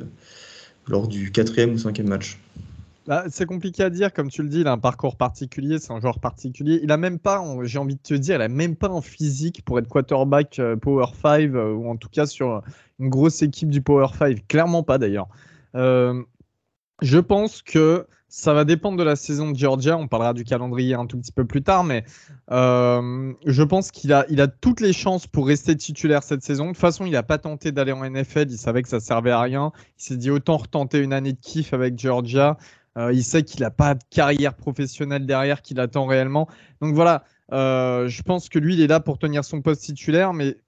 lors 0.88 1.08
du 1.08 1.30
quatrième 1.30 1.74
ou 1.74 1.78
cinquième 1.78 2.08
match? 2.08 2.38
Bah, 3.06 3.24
c'est 3.28 3.44
compliqué 3.44 3.82
à 3.82 3.90
dire, 3.90 4.12
comme 4.12 4.30
tu 4.30 4.42
le 4.42 4.48
dis, 4.48 4.60
il 4.60 4.66
a 4.66 4.72
un 4.72 4.78
parcours 4.78 5.16
particulier, 5.16 5.78
c'est 5.78 5.92
un 5.92 6.00
joueur 6.00 6.18
particulier. 6.18 6.80
Il 6.82 6.90
a 6.90 6.96
même 6.96 7.18
pas, 7.18 7.44
j'ai 7.64 7.78
envie 7.78 7.96
de 7.96 8.00
te 8.00 8.14
dire, 8.14 8.36
il 8.36 8.42
a 8.42 8.48
même 8.48 8.76
pas 8.76 8.88
en 8.88 9.02
physique 9.02 9.62
pour 9.64 9.78
être 9.78 9.88
quarterback 9.88 10.58
Power 10.80 11.06
5 11.22 11.52
ou 11.52 11.90
en 11.90 11.96
tout 11.96 12.08
cas 12.08 12.24
sur 12.24 12.62
une 12.98 13.10
grosse 13.10 13.42
équipe 13.42 13.68
du 13.68 13.82
Power 13.82 14.08
5. 14.18 14.48
Clairement 14.48 14.82
pas 14.82 14.96
d'ailleurs. 14.96 15.28
je 15.74 17.18
pense 17.18 17.60
que 17.60 18.06
ça 18.36 18.52
va 18.52 18.66
dépendre 18.66 18.98
de 18.98 19.02
la 19.02 19.16
saison 19.16 19.50
de 19.50 19.56
Georgia. 19.56 19.96
On 19.96 20.08
parlera 20.08 20.34
du 20.34 20.44
calendrier 20.44 20.92
un 20.92 21.06
tout 21.06 21.16
petit 21.16 21.32
peu 21.32 21.46
plus 21.46 21.62
tard, 21.62 21.84
mais 21.84 22.04
euh, 22.50 23.32
je 23.46 23.62
pense 23.62 23.90
qu'il 23.90 24.12
a, 24.12 24.24
toutes 24.60 24.82
les 24.82 24.92
chances 24.92 25.26
pour 25.26 25.46
rester 25.46 25.74
titulaire 25.74 26.22
cette 26.22 26.42
saison. 26.42 26.66
De 26.66 26.72
toute 26.72 26.78
façon, 26.78 27.06
il 27.06 27.12
n'a 27.12 27.22
pas 27.22 27.38
tenté 27.38 27.72
d'aller 27.72 27.92
en 27.92 28.04
NFL. 28.04 28.48
Il 28.50 28.58
savait 28.58 28.82
que 28.82 28.90
ça 28.90 29.00
servait 29.00 29.30
à 29.30 29.40
rien. 29.40 29.72
Il 29.98 30.02
s'est 30.02 30.16
dit 30.18 30.30
autant 30.30 30.58
retenter 30.58 30.98
une 30.98 31.14
année 31.14 31.32
de 31.32 31.40
kiff 31.40 31.72
avec 31.72 31.98
Georgia. 31.98 32.58
Euh, 32.98 33.10
il 33.10 33.24
sait 33.24 33.42
qu'il 33.42 33.62
n'a 33.62 33.70
pas 33.70 33.94
de 33.94 34.04
carrière 34.10 34.52
professionnelle 34.52 35.24
derrière 35.24 35.62
qu'il 35.62 35.80
attend 35.80 36.04
réellement. 36.04 36.46
Donc 36.82 36.94
voilà, 36.94 37.24
euh, 37.54 38.06
je 38.06 38.20
pense 38.20 38.50
que 38.50 38.58
lui, 38.58 38.74
il 38.74 38.82
est 38.82 38.86
là 38.86 39.00
pour 39.00 39.18
tenir 39.18 39.46
son 39.46 39.62
poste 39.62 39.80
titulaire, 39.80 40.34
mais 40.34 40.58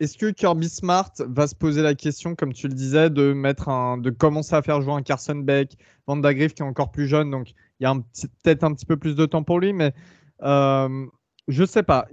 est-ce 0.00 0.16
que 0.16 0.30
Kirby 0.30 0.68
Smart 0.68 1.12
va 1.18 1.46
se 1.46 1.54
poser 1.54 1.82
la 1.82 1.94
question, 1.94 2.34
comme 2.34 2.52
tu 2.52 2.68
le 2.68 2.74
disais, 2.74 3.10
de 3.10 3.32
mettre 3.32 3.68
un, 3.68 3.98
de 3.98 4.10
commencer 4.10 4.54
à 4.54 4.62
faire 4.62 4.80
jouer 4.80 4.92
un 4.92 5.02
Carson 5.02 5.36
Beck, 5.36 5.76
Vanda 6.06 6.32
Griff 6.34 6.54
qui 6.54 6.62
est 6.62 6.66
encore 6.66 6.90
plus 6.90 7.08
jeune, 7.08 7.30
donc 7.30 7.50
il 7.80 7.84
y 7.84 7.86
a 7.86 7.94
peut-être 8.42 8.64
un 8.64 8.74
petit 8.74 8.86
peu 8.86 8.96
plus 8.96 9.16
de 9.16 9.26
temps 9.26 9.42
pour 9.42 9.58
lui, 9.60 9.72
mais 9.72 9.92
euh, 10.42 11.06
je 11.48 11.64
sais 11.64 11.82
pas. 11.82 12.06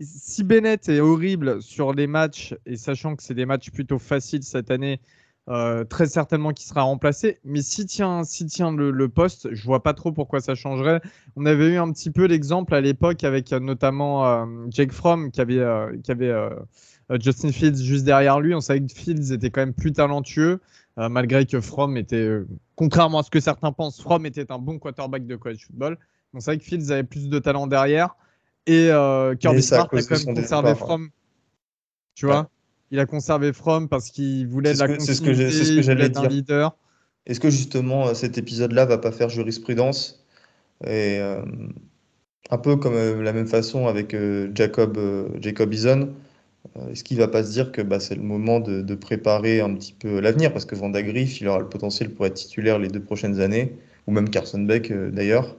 si 0.00 0.44
Bennett 0.44 0.88
est 0.88 1.00
horrible 1.00 1.60
sur 1.60 1.92
les 1.92 2.06
matchs, 2.06 2.54
et 2.64 2.76
sachant 2.76 3.16
que 3.16 3.22
c'est 3.22 3.34
des 3.34 3.46
matchs 3.46 3.70
plutôt 3.70 3.98
faciles 3.98 4.42
cette 4.42 4.70
année, 4.70 5.00
euh, 5.48 5.84
très 5.84 6.06
certainement 6.06 6.52
qu'il 6.52 6.66
sera 6.66 6.82
remplacé. 6.82 7.38
Mais 7.44 7.62
si 7.62 7.86
tient, 7.86 8.24
si 8.24 8.46
tient 8.46 8.72
le, 8.72 9.08
poste, 9.08 9.48
je 9.52 9.64
vois 9.64 9.82
pas 9.82 9.94
trop 9.94 10.10
pourquoi 10.10 10.40
ça 10.40 10.54
changerait. 10.56 11.00
On 11.36 11.46
avait 11.46 11.68
eu 11.68 11.76
un 11.76 11.92
petit 11.92 12.10
peu 12.10 12.24
l'exemple 12.24 12.74
à 12.74 12.80
l'époque 12.80 13.22
avec 13.22 13.52
euh, 13.52 13.60
notamment 13.60 14.26
euh, 14.26 14.46
Jake 14.70 14.90
Fromm 14.92 15.30
qui 15.30 15.40
avait, 15.40 15.62
qui 16.02 16.10
avait 16.10 16.32
Justin 17.20 17.52
Fields 17.52 17.82
juste 17.82 18.04
derrière 18.04 18.40
lui. 18.40 18.54
On 18.54 18.60
savait 18.60 18.80
que 18.80 18.92
Fields 18.92 19.32
était 19.32 19.50
quand 19.50 19.60
même 19.60 19.74
plus 19.74 19.92
talentueux, 19.92 20.60
euh, 20.98 21.08
malgré 21.08 21.46
que 21.46 21.60
Fromm 21.60 21.96
était, 21.96 22.16
euh, 22.16 22.46
contrairement 22.74 23.20
à 23.20 23.22
ce 23.22 23.30
que 23.30 23.40
certains 23.40 23.72
pensent, 23.72 24.00
Fromm 24.00 24.26
était 24.26 24.50
un 24.50 24.58
bon 24.58 24.78
quarterback 24.78 25.26
de 25.26 25.36
college 25.36 25.66
football. 25.66 25.98
On 26.34 26.40
savait 26.40 26.58
que 26.58 26.64
Fields 26.64 26.90
avait 26.90 27.04
plus 27.04 27.28
de 27.28 27.38
talent 27.38 27.66
derrière. 27.66 28.16
Et 28.66 28.90
Kirby 29.38 29.62
Smart 29.62 29.88
a 29.92 30.02
quand 30.02 30.26
même 30.26 30.34
conservé 30.34 30.74
Fromm. 30.74 31.08
Tu 32.14 32.26
vois? 32.26 32.50
Il 32.90 32.98
a 32.98 33.06
conservé 33.06 33.52
Fromm 33.52 33.88
parce 33.88 34.10
qu'il 34.10 34.48
voulait 34.48 34.74
de 34.74 34.78
la 34.78 34.88
continuité, 34.88 35.14
ce 35.14 35.20
que, 35.20 35.34
ce 35.34 35.76
que 35.76 35.82
j'allais 35.82 36.08
dire. 36.08 36.28
leader. 36.28 36.76
est-ce 37.26 37.40
que 37.40 37.50
justement 37.50 38.12
cet 38.14 38.38
épisode-là 38.38 38.84
va 38.86 38.98
pas 38.98 39.12
faire 39.12 39.28
jurisprudence 39.28 40.24
et 40.84 41.20
un 42.50 42.58
peu 42.58 42.76
comme 42.76 43.22
la 43.22 43.32
même 43.32 43.46
façon 43.46 43.86
avec 43.86 44.16
Jacob 44.54 44.98
Jacob 45.40 45.72
Eason 45.72 46.12
est-ce 46.90 47.04
qu'il 47.04 47.18
va 47.18 47.28
pas 47.28 47.44
se 47.44 47.52
dire 47.52 47.72
que 47.72 47.82
bah, 47.82 48.00
c'est 48.00 48.14
le 48.14 48.22
moment 48.22 48.60
de, 48.60 48.94
préparer 48.94 49.60
un 49.60 49.74
petit 49.74 49.92
peu 49.92 50.20
l'avenir? 50.20 50.52
Parce 50.52 50.64
que 50.64 50.74
Vanda 50.74 51.02
Griff 51.02 51.40
il 51.40 51.48
aura 51.48 51.58
le 51.58 51.68
potentiel 51.68 52.10
pour 52.10 52.26
être 52.26 52.34
titulaire 52.34 52.78
les 52.78 52.88
deux 52.88 53.02
prochaines 53.02 53.40
années 53.40 53.76
ou 54.06 54.12
même 54.12 54.30
Carson 54.30 54.60
Beck 54.60 54.92
d'ailleurs 54.92 55.56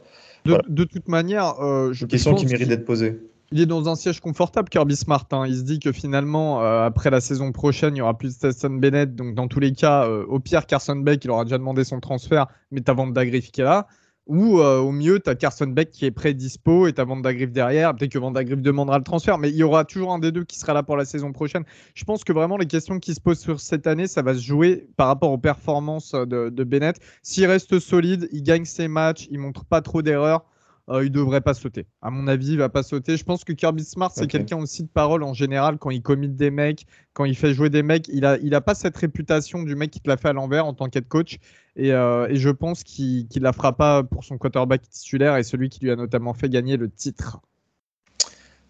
de, 0.68 0.84
toute 0.84 1.08
manière, 1.08 1.62
euh, 1.62 1.94
je 1.94 2.04
une 2.04 2.10
question 2.10 2.36
qui 2.36 2.46
mérite 2.46 2.70
d'être 2.70 2.86
posée. 2.86 3.20
Il 3.52 3.62
est 3.62 3.66
dans 3.66 3.88
un 3.88 3.96
siège 3.96 4.20
confortable, 4.20 4.68
Kirby 4.68 4.96
Smart. 4.96 5.26
Hein. 5.32 5.46
Il 5.48 5.56
se 5.56 5.62
dit 5.62 5.80
que 5.80 5.94
finalement, 5.94 6.62
euh, 6.62 6.84
après 6.84 7.10
la 7.10 7.22
saison 7.22 7.52
prochaine, 7.54 7.96
il 7.96 8.00
y 8.00 8.02
aura 8.02 8.18
plus 8.18 8.30
de 8.30 8.34
Stetson 8.34 8.72
Bennett. 8.72 9.16
Donc, 9.16 9.36
dans 9.36 9.48
tous 9.48 9.62
les 9.62 9.72
cas, 9.72 10.06
euh, 10.06 10.26
au 10.28 10.40
pire, 10.40 10.66
Carson 10.66 10.98
Beck, 10.98 11.24
il 11.24 11.32
aura 11.32 11.46
déjà 11.46 11.58
demandé 11.58 11.86
son 11.86 12.02
transfert, 12.02 12.48
mais 12.72 12.82
ta 12.82 12.94
vente 12.94 13.14
d'Agriff 13.14 13.52
qui 13.52 13.62
est 13.62 13.64
là. 13.64 13.88
Ou 14.28 14.60
euh, 14.60 14.80
au 14.80 14.92
mieux, 14.92 15.20
tu 15.20 15.30
as 15.30 15.36
Carson 15.36 15.68
Beck 15.68 15.92
qui 15.92 16.06
est 16.06 16.12
prêt 16.12 16.34
dispo 16.34 16.88
et 16.88 16.94
tu 16.94 17.02
as 17.02 17.06
Vanda 17.06 17.32
derrière. 17.34 17.96
Peut-être 17.96 18.12
que 18.12 18.20
Vanda 18.20 18.44
demandera 18.44 18.98
le 18.98 19.04
transfert, 19.04 19.38
mais 19.38 19.50
il 19.50 19.56
y 19.56 19.64
aura 19.64 19.86
toujours 19.86 20.12
un 20.14 20.20
des 20.20 20.32
deux 20.32 20.44
qui 20.44 20.60
sera 20.60 20.74
là 20.74 20.84
pour 20.84 20.98
la 20.98 21.06
saison 21.06 21.32
prochaine. 21.32 21.64
Je 21.94 22.04
pense 22.04 22.24
que 22.24 22.34
vraiment 22.34 22.58
les 22.58 22.66
questions 22.66 23.00
qui 23.00 23.14
se 23.14 23.22
posent 23.22 23.40
sur 23.40 23.60
cette 23.60 23.88
année, 23.88 24.08
ça 24.08 24.22
va 24.22 24.34
se 24.34 24.42
jouer 24.42 24.88
par 24.98 25.08
rapport 25.08 25.32
aux 25.32 25.38
performances 25.38 26.12
de, 26.12 26.50
de 26.50 26.64
Bennett. 26.64 27.00
S'il 27.24 27.46
reste 27.46 27.80
solide, 27.80 28.28
il 28.32 28.44
gagne 28.44 28.66
ses 28.66 28.88
matchs, 28.88 29.28
il 29.32 29.40
montre 29.40 29.66
pas 29.66 29.82
trop 29.82 30.02
d'erreurs 30.02 30.46
euh, 30.90 31.04
il 31.04 31.12
devrait 31.12 31.42
pas 31.42 31.54
sauter. 31.54 31.86
À 32.02 32.10
mon 32.10 32.28
avis, 32.28 32.52
il 32.52 32.58
va 32.58 32.70
pas 32.70 32.84
sauter. 32.84 33.18
Je 33.18 33.24
pense 33.26 33.44
que 33.44 33.52
Kirby 33.52 33.84
Smart, 33.84 34.12
c'est 34.14 34.28
quelqu'un 34.28 34.58
aussi 34.58 34.84
de 34.84 34.88
parole 34.88 35.24
en 35.24 35.34
général 35.34 35.78
quand 35.78 35.90
il 35.90 36.02
commit 36.02 36.30
des 36.30 36.50
mecs, 36.50 36.86
quand 37.14 37.26
il 37.26 37.36
fait 37.36 37.54
jouer 37.54 37.70
des 37.70 37.84
mecs. 37.84 38.08
Il 38.08 38.26
a, 38.26 38.38
il 38.38 38.56
a 38.56 38.62
pas 38.62 38.74
cette 38.74 38.96
réputation 38.96 39.64
du 39.64 39.76
mec 39.76 39.92
qui 39.92 40.00
te 40.00 40.10
l'a 40.10 40.16
fait 40.16 40.30
à 40.30 40.34
l'envers 40.34 40.66
en 40.66 40.74
tant 40.74 40.88
qu'être 40.88 41.10
coach. 41.10 41.40
Et, 41.76 41.92
euh, 41.92 42.28
et, 42.30 42.38
je 42.38 42.50
pense 42.50 42.84
qu'il 42.84 43.28
ne 43.36 43.42
la 43.42 43.52
fera 43.52 43.76
pas 43.76 44.04
pour 44.04 44.24
son 44.24 44.38
quarterback 44.38 44.82
titulaire 44.90 45.36
et 45.36 45.44
celui 45.44 45.70
qui 45.70 45.82
lui 45.82 45.92
a 45.92 45.96
notamment 45.96 46.34
fait 46.34 46.50
gagner 46.50 46.78
le 46.78 46.90
titre. 46.90 47.42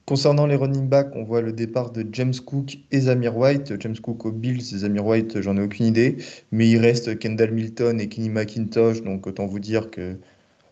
Concernant 0.08 0.48
les 0.48 0.56
running 0.56 0.88
backs, 0.88 1.16
on 1.16 1.24
voit 1.24 1.42
le 1.42 1.52
départ 1.52 1.92
de 1.92 2.06
James 2.14 2.34
Cook 2.46 2.80
et 2.92 3.02
Zamir 3.02 3.38
White. 3.38 3.74
James 3.80 3.98
Cook 3.98 4.26
aux 4.26 4.32
Bills 4.32 4.62
Zamir 4.62 5.06
White, 5.06 5.42
j'en 5.42 5.58
ai 5.58 5.62
aucune 5.62 5.86
idée. 5.86 6.18
Mais 6.52 6.68
il 6.70 6.80
reste 6.80 7.20
Kendall 7.20 7.52
Milton 7.52 8.00
et 8.00 8.08
Kenny 8.08 8.30
McIntosh, 8.30 9.04
donc 9.04 9.28
autant 9.28 9.46
vous 9.46 9.60
dire 9.60 9.92
que 9.92 10.18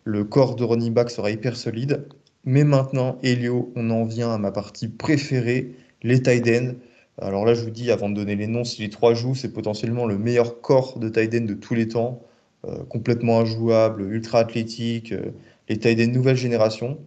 le 0.05 0.24
corps 0.24 0.55
de 0.55 0.63
running 0.63 0.93
back 0.93 1.09
sera 1.09 1.31
hyper 1.31 1.57
solide. 1.57 2.07
Mais 2.45 2.63
maintenant, 2.63 3.17
Elio, 3.24 3.74
on 3.75 3.89
en 3.89 4.05
vient 4.05 4.31
à 4.31 4.38
ma 4.38 4.51
partie 4.51 4.88
préférée, 4.88 5.75
les 6.03 6.21
tight. 6.21 6.77
Alors 7.19 7.45
là, 7.45 7.55
je 7.55 7.63
vous 7.63 7.71
dis, 7.71 7.91
avant 7.91 8.09
de 8.09 8.15
donner 8.15 8.35
les 8.35 8.47
noms, 8.47 8.63
si 8.63 8.81
les 8.81 8.89
trois 8.89 9.15
jouent, 9.15 9.35
c'est 9.35 9.51
potentiellement 9.51 10.05
le 10.05 10.17
meilleur 10.17 10.62
corps 10.62 11.00
de 11.00 11.09
tight 11.09 11.31
de 11.31 11.53
tous 11.55 11.74
les 11.74 11.88
temps. 11.88 12.21
Euh, 12.67 12.83
complètement 12.85 13.41
injouable, 13.41 14.12
ultra 14.12 14.39
athlétique, 14.39 15.12
euh, 15.12 15.31
les 15.69 15.77
tight 15.77 16.00
nouvelle 16.12 16.38
génération. 16.38 17.00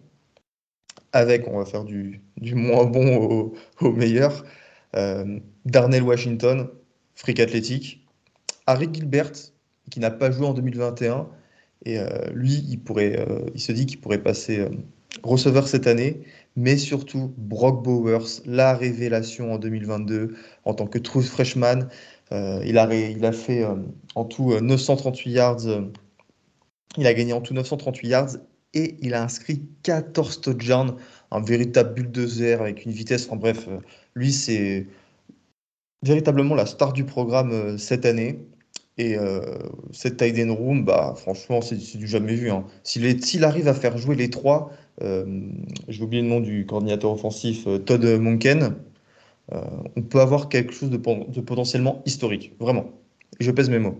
Avec, 1.11 1.47
on 1.47 1.57
va 1.57 1.65
faire 1.65 1.83
du, 1.83 2.21
moins 2.53 2.85
bon 2.85 3.53
au, 3.81 3.91
meilleur, 3.91 4.45
euh, 4.95 5.39
Darnell 5.65 6.03
Washington, 6.03 6.69
fric 7.15 7.39
athlétique. 7.39 8.07
Harry 8.67 8.87
Gilbert, 8.91 9.31
qui 9.89 9.99
n'a 9.99 10.11
pas 10.11 10.31
joué 10.31 10.45
en 10.45 10.53
2021, 10.53 11.27
et 11.85 11.99
euh, 11.99 12.07
lui, 12.33 12.65
il, 12.69 12.79
pourrait, 12.79 13.19
euh, 13.19 13.45
se 13.55 13.71
dit 13.71 13.85
qu'il 13.85 13.99
pourrait 14.01 14.21
passer 14.21 14.59
euh, 14.59 14.69
receveur 15.23 15.67
cette 15.67 15.87
année, 15.87 16.21
mais 16.55 16.77
surtout 16.77 17.33
Brock 17.37 17.83
Bowers, 17.83 18.41
la 18.45 18.75
révélation 18.75 19.53
en 19.53 19.57
2022 19.57 20.35
en 20.65 20.73
tant 20.73 20.87
que 20.87 20.97
true 20.97 21.23
freshman. 21.23 21.87
il 22.31 22.77
a 22.77 23.31
fait 23.31 23.65
en 24.15 24.25
tout 24.25 24.59
938 24.59 25.31
yards. 25.31 25.65
il 26.97 27.07
a 27.07 27.13
gagné 27.13 27.33
en 27.33 27.41
tout 27.41 27.53
938 27.53 28.07
yards 28.07 28.29
et 28.73 28.97
il 29.01 29.13
a 29.13 29.23
inscrit 29.23 29.63
14 29.83 30.41
touchdowns, 30.41 30.95
un 31.31 31.41
véritable 31.41 31.93
bulldozer 31.95 32.61
avec 32.61 32.85
une 32.85 32.91
vitesse. 32.91 33.29
En 33.31 33.35
bref, 33.35 33.67
lui, 34.15 34.31
c'est 34.31 34.87
véritablement 36.03 36.55
la 36.55 36.65
star 36.65 36.93
du 36.93 37.03
programme 37.03 37.77
cette 37.77 38.05
année. 38.05 38.39
Et 38.99 39.17
euh, 39.17 39.39
cette 39.93 40.17
tight 40.17 40.37
end 40.45 40.53
room, 40.53 40.83
bah, 40.83 41.13
franchement, 41.15 41.61
c'est 41.61 41.77
du 41.97 42.05
jamais 42.05 42.35
vu. 42.35 42.51
Hein. 42.51 42.65
S'il 42.83 43.45
arrive 43.45 43.69
à 43.69 43.73
faire 43.73 43.97
jouer 43.97 44.15
les 44.15 44.29
trois, 44.29 44.73
euh, 45.01 45.25
j'ai 45.87 46.03
oublié 46.03 46.21
le 46.21 46.27
nom 46.27 46.41
du 46.41 46.65
coordinateur 46.65 47.11
offensif, 47.11 47.65
euh, 47.65 47.77
Todd 47.77 48.03
Monken, 48.05 48.75
on 49.95 50.01
peut 50.03 50.19
avoir 50.19 50.47
quelque 50.47 50.73
chose 50.73 50.91
de, 50.91 50.97
potentiellement 50.97 52.03
historique, 52.05 52.53
vraiment. 52.59 52.91
Et 53.39 53.45
je 53.45 53.49
pèse 53.49 53.69
mes 53.69 53.79
mots. 53.79 53.97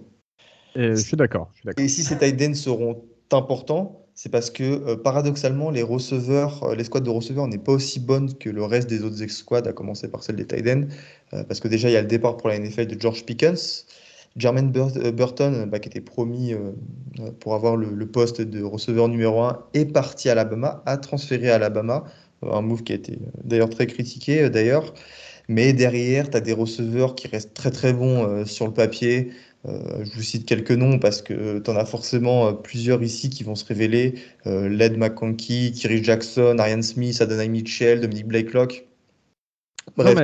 Et 0.75 0.89
je 0.89 1.01
suis 1.01 1.17
d'accord. 1.17 1.49
Et 1.77 1.87
si 1.87 2.03
ces 2.03 2.19
tight 2.19 2.55
seront 2.55 3.01
importants, 3.31 4.05
c'est 4.13 4.29
parce 4.29 4.51
que 4.51 4.93
paradoxalement, 4.95 5.71
les 5.71 5.81
receveurs, 5.81 6.75
les 6.75 6.83
squads 6.83 6.99
de 6.99 7.09
receveurs 7.09 7.47
n'est 7.47 7.57
pas 7.57 7.71
aussi 7.71 7.99
bonne 7.99 8.37
que 8.37 8.49
le 8.49 8.63
reste 8.63 8.87
des 8.89 9.03
autres 9.03 9.23
ex-squads, 9.23 9.65
à 9.65 9.73
commencer 9.73 10.07
par 10.07 10.21
celle 10.21 10.35
des 10.35 10.45
tight 10.45 10.87
parce 11.31 11.59
que 11.59 11.67
déjà, 11.67 11.89
il 11.89 11.93
y 11.93 11.97
a 11.97 12.01
le 12.01 12.07
départ 12.07 12.37
pour 12.37 12.49
la 12.49 12.59
NFL 12.59 12.85
de 12.85 12.99
George 12.99 13.25
Pickens. 13.25 13.87
Jermaine 14.39 14.71
euh, 14.75 15.11
Burton, 15.11 15.65
bah, 15.69 15.79
qui 15.79 15.89
était 15.89 16.01
promis 16.01 16.53
euh, 16.53 16.71
pour 17.39 17.53
avoir 17.55 17.75
le, 17.75 18.05
poste 18.07 18.41
de 18.41 18.63
receveur 18.63 19.07
numéro 19.07 19.41
1, 19.41 19.65
est 19.73 19.85
parti 19.85 20.29
à 20.29 20.33
Alabama, 20.33 20.81
a 20.85 20.97
transféré 20.97 21.49
à 21.51 21.55
Alabama, 21.55 22.05
euh, 22.43 22.51
un 22.53 22.61
move 22.61 22.83
qui 22.83 22.93
a 22.93 22.95
été 22.95 23.19
d'ailleurs 23.43 23.69
très 23.69 23.87
critiqué 23.87 24.49
d'ailleurs. 24.49 24.93
Mais 25.47 25.73
derrière, 25.73 26.29
tu 26.29 26.37
as 26.37 26.41
des 26.41 26.53
receveurs 26.53 27.15
qui 27.15 27.27
restent 27.27 27.55
très 27.55 27.71
très 27.71 27.91
bons 27.91 28.45
sur 28.45 28.67
le 28.67 28.73
papier. 28.73 29.31
je 29.65 30.15
vous 30.15 30.21
cite 30.21 30.45
quelques 30.45 30.71
noms 30.71 30.99
parce 30.99 31.23
que 31.23 31.57
tu 31.57 31.71
en 31.71 31.75
as 31.75 31.85
forcément 31.85 32.53
plusieurs 32.53 33.01
ici 33.01 33.31
qui 33.31 33.43
vont 33.43 33.55
se 33.55 33.65
révéler. 33.65 34.13
Led 34.45 34.95
McConkey, 34.95 35.71
Thierry 35.71 36.03
Jackson, 36.03 36.57
Ariane 36.59 36.83
Smith, 36.83 37.19
Adonai 37.19 37.47
Mitchell, 37.47 37.99
Dominique 37.99 38.27
Blakelock. 38.27 38.85
Bref. 39.97 40.19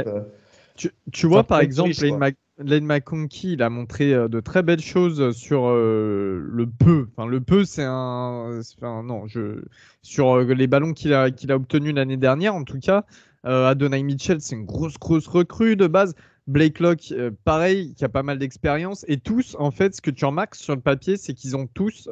tu, 1.11 1.25
vois, 1.25 1.43
par 1.43 1.61
exemple, 1.61 1.95
Lane 2.03 2.35
McConkey, 2.57 3.49
il 3.49 3.61
a 3.61 3.69
montré 3.69 4.13
euh, 4.13 4.27
de 4.27 4.39
très 4.39 4.63
belles 4.63 4.81
choses 4.81 5.35
sur 5.35 5.67
euh, 5.67 6.41
le 6.49 6.67
peu. 6.67 7.07
Enfin, 7.15 7.27
le 7.27 7.41
peu, 7.41 7.65
c'est 7.65 7.83
un, 7.83 8.61
non, 8.81 9.27
je 9.27 9.63
sur 10.01 10.37
euh, 10.37 10.53
les 10.53 10.67
ballons 10.67 10.93
qu'il 10.93 11.13
a 11.13 11.31
qu'il 11.31 11.51
a 11.51 11.55
obtenu 11.55 11.91
l'année 11.91 12.17
dernière, 12.17 12.55
en 12.55 12.63
tout 12.63 12.79
cas. 12.79 13.05
Adonai 13.43 14.01
Mitchell, 14.01 14.41
c'est 14.41 14.55
une 14.55 14.65
grosse 14.65 14.97
grosse 14.97 15.27
recrue 15.27 15.75
de 15.75 15.85
base. 15.85 16.15
Blake 16.47 16.79
Locke, 16.79 17.13
pareil, 17.43 17.93
qui 17.93 18.03
a 18.03 18.09
pas 18.09 18.23
mal 18.23 18.39
d'expérience. 18.39 19.05
Et 19.07 19.17
tous, 19.17 19.55
en 19.59 19.69
fait, 19.69 19.95
ce 19.95 20.01
que 20.01 20.09
tu 20.09 20.25
remarques 20.25 20.55
sur 20.55 20.73
le 20.73 20.81
papier, 20.81 21.15
c'est 21.15 21.35
qu'ils 21.35 21.55
ont 21.55 21.67
tous 21.67 22.09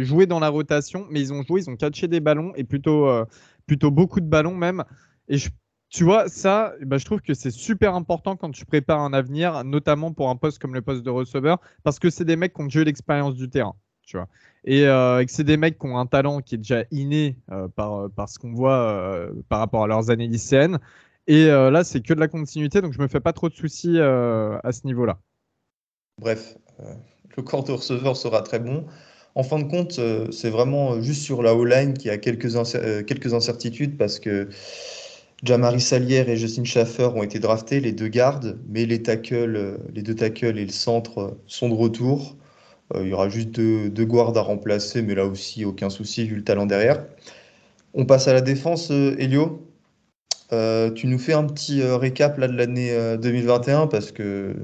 joué 0.00 0.24
dans 0.24 0.40
la 0.40 0.48
rotation, 0.48 1.06
mais 1.10 1.20
ils 1.20 1.34
ont 1.34 1.42
joué, 1.42 1.60
ils 1.60 1.68
ont 1.68 1.76
catché 1.76 2.08
des 2.08 2.20
ballons 2.20 2.52
et 2.56 2.64
plutôt 2.64 3.10
plutôt 3.66 3.90
beaucoup 3.90 4.20
de 4.20 4.26
ballons 4.26 4.54
même. 4.54 4.84
Et 5.28 5.36
je 5.36 5.50
tu 5.90 6.04
vois, 6.04 6.28
ça, 6.28 6.74
bah, 6.82 6.98
je 6.98 7.04
trouve 7.04 7.20
que 7.20 7.34
c'est 7.34 7.50
super 7.50 7.96
important 7.96 8.36
quand 8.36 8.52
tu 8.52 8.64
prépares 8.64 9.00
un 9.00 9.12
avenir, 9.12 9.64
notamment 9.64 10.12
pour 10.12 10.30
un 10.30 10.36
poste 10.36 10.60
comme 10.60 10.72
le 10.72 10.82
poste 10.82 11.02
de 11.02 11.10
receveur, 11.10 11.58
parce 11.82 11.98
que 11.98 12.10
c'est 12.10 12.24
des 12.24 12.36
mecs 12.36 12.54
qui 12.54 12.60
ont 12.60 12.64
déjà 12.64 12.84
l'expérience 12.84 13.34
du 13.34 13.50
terrain. 13.50 13.74
Tu 14.06 14.16
vois. 14.16 14.28
Et, 14.64 14.86
euh, 14.86 15.24
que 15.24 15.30
c'est 15.30 15.44
des 15.44 15.56
mecs 15.56 15.78
qui 15.78 15.86
ont 15.86 15.98
un 15.98 16.06
talent 16.06 16.40
qui 16.40 16.54
est 16.54 16.58
déjà 16.58 16.84
inné 16.92 17.36
euh, 17.50 17.66
par, 17.68 18.08
par, 18.10 18.28
ce 18.28 18.38
qu'on 18.38 18.52
voit 18.52 18.78
euh, 18.78 19.32
par 19.48 19.58
rapport 19.58 19.82
à 19.82 19.88
leurs 19.88 20.10
années 20.10 20.28
lycéennes. 20.28 20.78
Et 21.26 21.46
là, 21.46 21.84
c'est 21.84 22.00
que 22.00 22.12
de 22.12 22.18
la 22.18 22.26
continuité, 22.26 22.80
donc 22.80 22.92
je 22.92 23.00
me 23.00 23.06
fais 23.06 23.20
pas 23.20 23.32
trop 23.32 23.48
de 23.48 23.54
soucis 23.54 24.00
à 24.00 24.72
ce 24.72 24.84
niveau-là. 24.84 25.18
Bref, 26.18 26.56
le 27.36 27.42
corps 27.42 27.62
de 27.62 27.70
receveur 27.70 28.16
sera 28.16 28.42
très 28.42 28.58
bon. 28.58 28.84
En 29.36 29.44
fin 29.44 29.60
de 29.60 29.64
compte, 29.64 30.00
c'est 30.32 30.50
vraiment 30.50 31.00
juste 31.00 31.22
sur 31.22 31.44
la 31.44 31.54
O-line 31.54 31.94
qu'il 31.94 32.08
y 32.08 32.10
a 32.10 32.18
quelques, 32.18 32.48
quelques 33.06 33.32
incertitudes 33.32 33.96
parce 33.96 34.18
que 34.18 34.48
Jamari 35.42 35.80
Salière 35.80 36.28
et 36.28 36.36
Justin 36.36 36.64
Schaffer 36.64 37.08
ont 37.14 37.22
été 37.22 37.38
draftés, 37.38 37.80
les 37.80 37.92
deux 37.92 38.08
gardes, 38.08 38.58
mais 38.68 38.84
les 38.84 39.02
tackles, 39.02 39.56
euh, 39.56 39.78
les 39.94 40.02
deux 40.02 40.14
tackles 40.14 40.58
et 40.58 40.64
le 40.64 40.72
centre 40.72 41.18
euh, 41.18 41.30
sont 41.46 41.70
de 41.70 41.74
retour. 41.74 42.36
Euh, 42.94 43.02
il 43.02 43.08
y 43.08 43.12
aura 43.14 43.28
juste 43.30 43.50
deux, 43.50 43.88
deux, 43.88 44.04
guards 44.04 44.36
à 44.36 44.42
remplacer, 44.42 45.00
mais 45.00 45.14
là 45.14 45.24
aussi, 45.24 45.64
aucun 45.64 45.88
souci 45.88 46.26
vu 46.26 46.36
le 46.36 46.44
talent 46.44 46.66
derrière. 46.66 47.06
On 47.94 48.04
passe 48.04 48.28
à 48.28 48.34
la 48.34 48.42
défense, 48.42 48.90
Elio. 48.90 49.66
tu 50.50 51.06
nous 51.06 51.18
fais 51.18 51.32
un 51.32 51.44
petit 51.44 51.82
récap 51.82 52.38
là, 52.38 52.46
de 52.46 52.56
l'année 52.56 52.94
2021 53.20 53.88
parce 53.88 54.12
que 54.12 54.54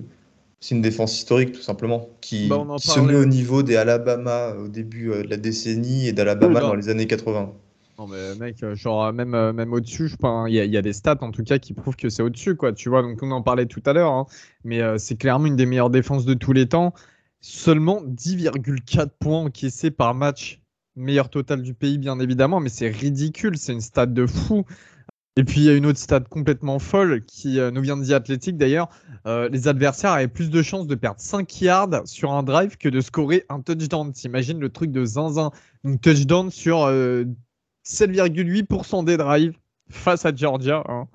c'est 0.60 0.76
une 0.76 0.82
défense 0.82 1.16
historique 1.18 1.52
tout 1.52 1.60
simplement 1.60 2.08
qui, 2.20 2.46
bah, 2.46 2.64
se 2.78 3.00
met 3.00 3.16
au 3.16 3.24
niveau 3.24 3.64
des 3.64 3.74
Alabama 3.74 4.54
au 4.62 4.68
début 4.68 5.08
de 5.08 5.28
la 5.28 5.36
décennie 5.36 6.06
et 6.06 6.12
d'Alabama 6.12 6.60
dans 6.60 6.74
les 6.76 6.88
années 6.88 7.08
80. 7.08 7.52
Non 7.98 8.06
mais 8.06 8.34
mec, 8.34 8.62
euh, 8.62 8.74
genre 8.74 9.04
euh, 9.04 9.12
même, 9.12 9.34
euh, 9.34 9.54
même 9.54 9.72
au-dessus, 9.72 10.08
je 10.08 10.16
pense, 10.16 10.48
il 10.50 10.54
y, 10.54 10.76
a 10.76 10.82
des 10.82 10.92
stats 10.92 11.16
en 11.22 11.30
tout 11.30 11.42
cas 11.42 11.58
qui 11.58 11.72
prouvent 11.72 11.96
que 11.96 12.10
c'est 12.10 12.22
au-dessus, 12.22 12.54
quoi. 12.54 12.72
Tu 12.72 12.90
vois, 12.90 13.00
donc 13.00 13.22
on 13.22 13.30
en 13.30 13.40
parlait 13.40 13.66
tout 13.66 13.82
à 13.86 13.94
l'heure, 13.94 14.12
hein. 14.12 14.26
mais 14.64 14.80
c'est 14.98 15.16
clairement 15.16 15.46
une 15.46 15.56
des 15.56 15.66
meilleures 15.66 15.90
défenses 15.90 16.26
de 16.26 16.34
tous 16.34 16.52
les 16.52 16.68
temps. 16.68 16.92
Seulement 17.40 18.02
10,4 18.02 19.10
points 19.18 19.40
encaissés 19.44 19.90
par 19.90 20.14
match, 20.14 20.60
meilleur 20.94 21.30
total 21.30 21.62
du 21.62 21.74
pays 21.74 21.98
bien 21.98 22.18
évidemment, 22.20 22.60
mais 22.60 22.68
c'est 22.68 22.88
ridicule, 22.88 23.56
c'est 23.56 23.72
une 23.72 23.80
stat 23.80 24.06
de 24.06 24.26
fou. 24.26 24.64
Et 25.38 25.44
puis 25.44 25.60
il 25.60 25.64
y 25.64 25.68
a 25.68 25.74
une 25.74 25.84
autre 25.84 25.98
stat 25.98 26.20
complètement 26.20 26.78
folle 26.78 27.22
qui 27.26 27.58
nous 27.72 27.82
vient 27.82 27.96
de 27.96 28.06
The 28.06 28.12
Athletic 28.12 28.56
d'ailleurs. 28.56 28.88
les 29.26 29.68
adversaires 29.68 30.12
avaient 30.12 30.28
plus 30.28 30.50
de 30.50 30.62
chances 30.62 30.86
de 30.86 30.94
perdre 30.94 31.20
5 31.20 31.60
yards 31.60 32.06
sur 32.06 32.32
un 32.32 32.42
drive 32.42 32.78
que 32.78 32.88
de 32.88 33.00
scorer 33.00 33.44
un 33.50 33.60
touchdown. 33.60 34.12
T'imagines 34.12 34.58
le 34.58 34.70
truc 34.70 34.90
de 34.92 35.04
zinzin. 35.04 35.50
Donc 35.84 36.00
touchdown 36.00 36.50
sur 36.50 36.86
7,8% 37.86 39.04
des 39.04 39.16
drives 39.16 39.56
face 39.88 40.24
à 40.24 40.34
Georgia. 40.34 40.82
Hein. 40.88 41.06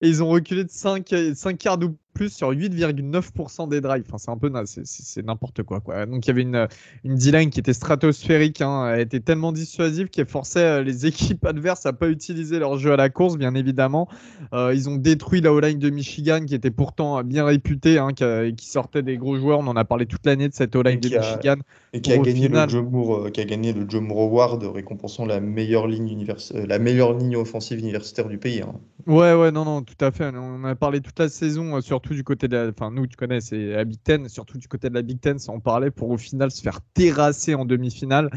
Et 0.00 0.08
ils 0.08 0.22
ont 0.22 0.28
reculé 0.28 0.64
de 0.64 0.70
5, 0.70 1.14
5 1.34 1.64
yards 1.64 1.82
ou 1.82 1.96
plus 2.16 2.32
sur 2.32 2.50
8,9% 2.50 3.68
des 3.68 3.82
drives. 3.82 4.04
Enfin, 4.08 4.16
c'est 4.18 4.30
un 4.30 4.38
peu 4.38 4.50
c'est 4.64 5.24
n'importe 5.24 5.62
quoi, 5.62 5.80
quoi. 5.80 6.06
Donc 6.06 6.24
il 6.24 6.28
y 6.28 6.30
avait 6.30 6.42
une, 6.42 6.66
une 7.04 7.14
D-line 7.14 7.50
qui 7.50 7.60
était 7.60 7.74
stratosphérique, 7.74 8.62
hein, 8.62 8.94
elle 8.94 9.00
était 9.00 9.20
tellement 9.20 9.52
dissuasive 9.52 10.08
qu'elle 10.08 10.26
forçait 10.26 10.60
euh, 10.60 10.82
les 10.82 11.06
équipes 11.06 11.44
adverses 11.44 11.84
à 11.84 11.92
pas 11.92 12.08
utiliser 12.08 12.58
leur 12.58 12.78
jeu 12.78 12.92
à 12.92 12.96
la 12.96 13.10
course, 13.10 13.36
bien 13.36 13.54
évidemment. 13.54 14.08
Euh, 14.54 14.72
ils 14.74 14.88
ont 14.88 14.96
détruit 14.96 15.42
la 15.42 15.52
O-line 15.52 15.78
de 15.78 15.90
Michigan 15.90 16.40
qui 16.46 16.54
était 16.54 16.70
pourtant 16.70 17.22
bien 17.22 17.44
réputée, 17.44 17.98
hein, 17.98 18.12
qui, 18.12 18.66
sortait 18.66 19.02
des 19.02 19.18
gros 19.18 19.36
joueurs. 19.36 19.58
On 19.58 19.66
en 19.66 19.76
a 19.76 19.84
parlé 19.84 20.06
toute 20.06 20.24
l'année 20.24 20.48
de 20.48 20.54
cette 20.54 20.74
O-line 20.74 21.00
de 21.00 21.08
Michigan. 21.08 21.56
Et 21.92 22.00
qui 22.00 22.12
a, 22.12 22.18
gagné 22.18 22.48
le 22.48 22.68
Joe 22.68 22.84
Moore, 22.84 23.26
euh, 23.26 23.30
qui 23.30 23.40
a 23.40 23.44
gagné 23.44 23.72
le 23.72 23.84
Joe 23.88 24.00
Moore 24.00 24.22
Award 24.22 24.64
récompensant 24.64 25.26
la 25.26 25.40
meilleure 25.40 25.86
ligne, 25.86 26.08
univers... 26.08 26.36
la 26.54 26.78
meilleure 26.78 27.12
ligne 27.12 27.36
offensive 27.36 27.78
universitaire 27.78 28.28
du 28.28 28.38
pays. 28.38 28.62
Hein. 28.62 28.74
Ouais, 29.06 29.34
ouais, 29.34 29.52
non, 29.52 29.64
non, 29.64 29.82
tout 29.82 29.94
à 30.00 30.10
fait. 30.10 30.30
On 30.34 30.56
en 30.56 30.64
a 30.64 30.74
parlé 30.74 31.00
toute 31.00 31.18
la 31.18 31.28
saison, 31.28 31.80
surtout 31.80 32.05
du 32.14 32.24
côté 32.24 32.48
de 32.48 32.56
la, 32.56 32.68
enfin 32.68 32.90
nous 32.90 33.06
tu 33.06 33.16
connais, 33.16 33.40
c'est 33.40 33.72
la 33.72 33.84
Big 33.84 34.02
Ten, 34.02 34.28
surtout 34.28 34.58
du 34.58 34.68
côté 34.68 34.88
de 34.88 34.94
la 34.94 35.02
Big 35.02 35.20
Ten, 35.20 35.38
ça 35.38 35.52
en 35.52 35.60
pour 35.60 36.10
au 36.10 36.16
final 36.16 36.50
se 36.50 36.62
faire 36.62 36.80
terrasser 36.94 37.54
en 37.54 37.64
demi-finale. 37.64 38.30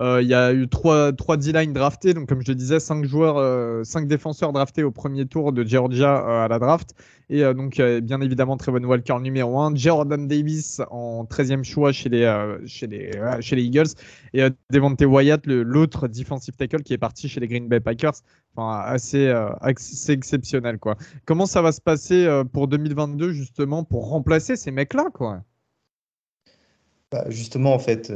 Euh, 0.00 0.22
il 0.22 0.28
y 0.28 0.34
a 0.34 0.52
eu 0.52 0.68
trois, 0.68 1.12
trois 1.12 1.36
D-line 1.36 1.72
draftés, 1.72 2.14
donc 2.14 2.28
comme 2.28 2.42
je 2.42 2.50
le 2.50 2.54
disais, 2.54 2.80
cinq 2.80 3.04
joueurs, 3.04 3.36
euh, 3.36 3.84
cinq 3.84 4.08
défenseurs 4.08 4.52
draftés 4.52 4.82
au 4.82 4.90
premier 4.90 5.26
tour 5.26 5.52
de 5.52 5.64
Georgia 5.64 6.26
euh, 6.26 6.44
à 6.44 6.48
la 6.48 6.58
draft. 6.58 6.94
Et 7.30 7.42
donc, 7.54 7.80
bien 7.80 8.20
évidemment, 8.20 8.58
Trevon 8.58 8.84
Walker 8.84 9.18
numéro 9.18 9.58
1, 9.58 9.76
Jordan 9.76 10.28
Davis 10.28 10.82
en 10.90 11.24
13e 11.24 11.64
choix 11.64 11.90
chez 11.90 12.10
les, 12.10 12.30
chez 12.66 12.86
les, 12.86 13.12
chez 13.40 13.56
les 13.56 13.62
Eagles, 13.62 13.88
et 14.34 14.46
Devante 14.70 15.00
Wyatt, 15.00 15.46
l'autre 15.46 16.06
defensive 16.06 16.54
tackle 16.54 16.82
qui 16.82 16.92
est 16.92 16.98
parti 16.98 17.26
chez 17.30 17.40
les 17.40 17.48
Green 17.48 17.66
Bay 17.66 17.80
Packers. 17.80 18.12
Enfin, 18.54 18.78
assez, 18.84 19.28
assez 19.62 20.12
exceptionnel, 20.12 20.78
quoi. 20.78 20.96
Comment 21.24 21.46
ça 21.46 21.62
va 21.62 21.72
se 21.72 21.80
passer 21.80 22.42
pour 22.52 22.68
2022, 22.68 23.32
justement, 23.32 23.84
pour 23.84 24.10
remplacer 24.10 24.54
ces 24.54 24.70
mecs-là, 24.70 25.06
quoi? 25.14 25.42
Bah, 27.10 27.24
Justement, 27.30 27.72
en 27.72 27.78
fait 27.78 28.12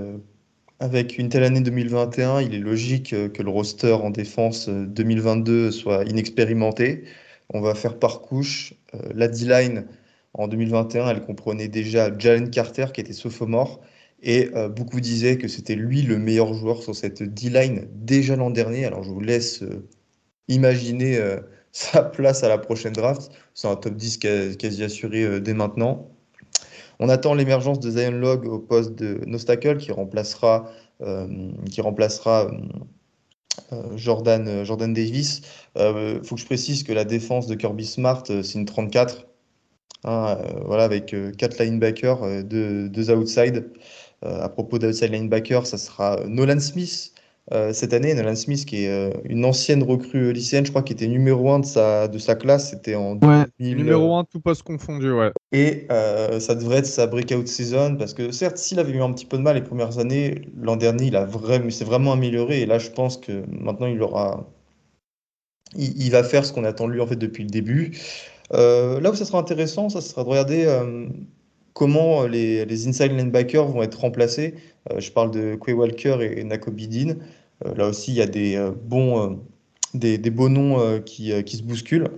avec 0.80 1.18
une 1.18 1.28
telle 1.28 1.42
année 1.42 1.60
2021, 1.60 2.40
il 2.40 2.54
est 2.54 2.60
logique 2.60 3.12
euh, 3.12 3.28
que 3.28 3.42
le 3.42 3.50
roster 3.50 3.92
en 3.92 4.10
défense 4.10 4.68
2022 4.68 5.52
euh, 5.52 5.70
soit 5.70 6.04
inexpérimenté. 6.04 7.04
On 7.50 7.60
va 7.60 7.74
faire 7.74 7.98
par 7.98 8.20
couche. 8.20 8.74
Euh, 8.94 8.98
la 9.14 9.28
D-line 9.28 9.86
en 10.34 10.46
2021, 10.46 11.08
elle 11.08 11.24
comprenait 11.24 11.68
déjà 11.68 12.16
Jalen 12.16 12.50
Carter 12.50 12.86
qui 12.94 13.00
était 13.00 13.12
sophomore. 13.12 13.80
Et 14.20 14.50
beaucoup 14.74 15.00
disaient 15.00 15.38
que 15.38 15.46
c'était 15.46 15.76
lui 15.76 16.02
le 16.02 16.18
meilleur 16.18 16.52
joueur 16.52 16.82
sur 16.82 16.96
cette 16.96 17.22
D-line 17.22 17.86
déjà 17.94 18.34
l'an 18.34 18.50
dernier. 18.50 18.84
Alors 18.84 19.04
je 19.04 19.10
vous 19.10 19.20
laisse 19.20 19.62
imaginer 20.48 21.20
sa 21.72 22.02
place 22.02 22.42
à 22.42 22.48
la 22.48 22.58
prochaine 22.58 22.92
draft. 22.92 23.30
C'est 23.54 23.68
un 23.68 23.76
top 23.76 23.94
10 23.94 24.18
quasi 24.58 24.82
assuré 24.82 25.40
dès 25.40 25.54
maintenant. 25.54 26.10
On 26.98 27.08
attend 27.08 27.34
l'émergence 27.34 27.78
de 27.80 27.90
Zion 27.90 28.10
Log 28.10 28.46
au 28.46 28.58
poste 28.58 28.94
de 28.94 29.20
Nostacle 29.26 29.76
qui 29.76 29.92
remplacera, 29.92 30.70
euh, 31.00 31.50
qui 31.70 31.80
remplacera 31.80 32.50
euh, 33.72 33.96
Jordan, 33.96 34.64
Jordan 34.64 34.92
Davis. 34.92 35.42
Il 35.76 35.82
euh, 35.82 36.22
faut 36.22 36.34
que 36.34 36.40
je 36.40 36.46
précise 36.46 36.82
que 36.82 36.92
la 36.92 37.04
défense 37.04 37.46
de 37.46 37.54
Kirby 37.54 37.86
Smart, 37.86 38.24
c'est 38.26 38.54
une 38.54 38.64
34. 38.64 39.26
Hein, 40.04 40.38
voilà, 40.64 40.84
avec 40.84 41.14
quatre 41.36 41.58
linebackers, 41.58 42.44
deux, 42.44 42.88
deux 42.88 43.10
outside. 43.10 43.68
à 44.22 44.48
propos 44.48 44.78
d'outside 44.78 45.10
linebacker, 45.10 45.66
ça 45.66 45.76
sera 45.76 46.20
Nolan 46.26 46.60
Smith, 46.60 47.12
euh, 47.52 47.72
cette 47.72 47.94
année, 47.94 48.12
Nolan 48.12 48.36
Smith, 48.36 48.66
qui 48.66 48.84
est 48.84 48.90
euh, 48.90 49.10
une 49.24 49.44
ancienne 49.44 49.82
recrue 49.82 50.32
lycéenne, 50.34 50.66
je 50.66 50.70
crois, 50.70 50.82
qui 50.82 50.92
était 50.92 51.06
numéro 51.06 51.50
1 51.50 51.60
de 51.60 51.64
sa, 51.64 52.06
de 52.06 52.18
sa 52.18 52.34
classe, 52.34 52.70
c'était 52.70 52.94
en 52.94 53.16
ouais, 53.16 53.44
Numéro 53.58 54.16
1, 54.16 54.24
tout 54.24 54.40
poste 54.40 54.64
confondu, 54.64 55.10
ouais. 55.12 55.30
Et 55.52 55.86
euh, 55.90 56.40
ça 56.40 56.54
devrait 56.54 56.78
être 56.78 56.86
sa 56.86 57.06
breakout 57.06 57.48
season, 57.48 57.96
parce 57.96 58.12
que 58.12 58.32
certes, 58.32 58.58
s'il 58.58 58.78
avait 58.78 58.92
eu 58.92 59.00
un 59.00 59.12
petit 59.12 59.24
peu 59.24 59.38
de 59.38 59.42
mal 59.42 59.56
les 59.56 59.62
premières 59.62 59.98
années, 59.98 60.42
l'an 60.60 60.76
dernier, 60.76 61.06
il 61.06 61.16
a 61.16 61.24
vraiment, 61.24 61.70
s'est 61.70 61.86
vraiment 61.86 62.12
amélioré, 62.12 62.60
et 62.60 62.66
là, 62.66 62.78
je 62.78 62.90
pense 62.90 63.16
que 63.16 63.44
maintenant, 63.48 63.86
il 63.86 64.02
aura. 64.02 64.46
Il, 65.76 66.10
va 66.10 66.24
faire 66.24 66.46
ce 66.46 66.52
qu'on 66.54 66.64
attend 66.64 66.86
de 66.88 66.92
lui 66.92 67.00
en 67.02 67.06
fait 67.06 67.16
depuis 67.16 67.42
le 67.44 67.50
début. 67.50 67.98
là 68.50 69.10
où 69.10 69.14
ça 69.14 69.26
sera 69.26 69.38
intéressant, 69.38 69.90
ça 69.90 70.00
sera 70.00 70.24
de 70.24 70.28
regarder 70.30 70.66
comment 71.74 72.24
les, 72.24 72.64
les 72.64 72.88
inside 72.88 73.12
linebackers 73.12 73.66
vont 73.66 73.82
être 73.82 74.00
remplacés. 74.00 74.54
je 74.96 75.10
parle 75.10 75.30
de 75.30 75.58
Quay 75.62 75.74
Walker 75.74 76.16
et, 76.22 76.40
et 76.40 76.44
Nakobe 76.44 76.80
Dean. 76.80 77.16
Euh, 77.64 77.74
là 77.74 77.86
aussi, 77.88 78.12
il 78.12 78.16
y 78.16 78.22
a 78.22 78.26
des 78.26 78.56
euh, 78.56 78.70
bons, 78.70 79.32
euh, 79.32 79.36
des, 79.94 80.18
beaux 80.30 80.48
noms 80.48 81.00
qui, 81.00 81.30
se 81.30 81.62
bousculent. 81.62 82.08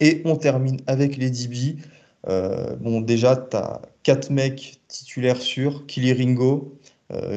Et 0.00 0.22
on 0.24 0.36
termine 0.36 0.78
avec 0.86 1.16
les 1.16 1.30
DB. 1.30 1.76
bon, 2.80 3.00
déjà, 3.00 3.36
tu 3.36 3.56
as 3.56 3.82
quatre 4.02 4.30
mecs 4.30 4.80
titulaires 4.88 5.40
sûrs. 5.40 5.86
Killy 5.86 6.12
Ringo, 6.12 6.78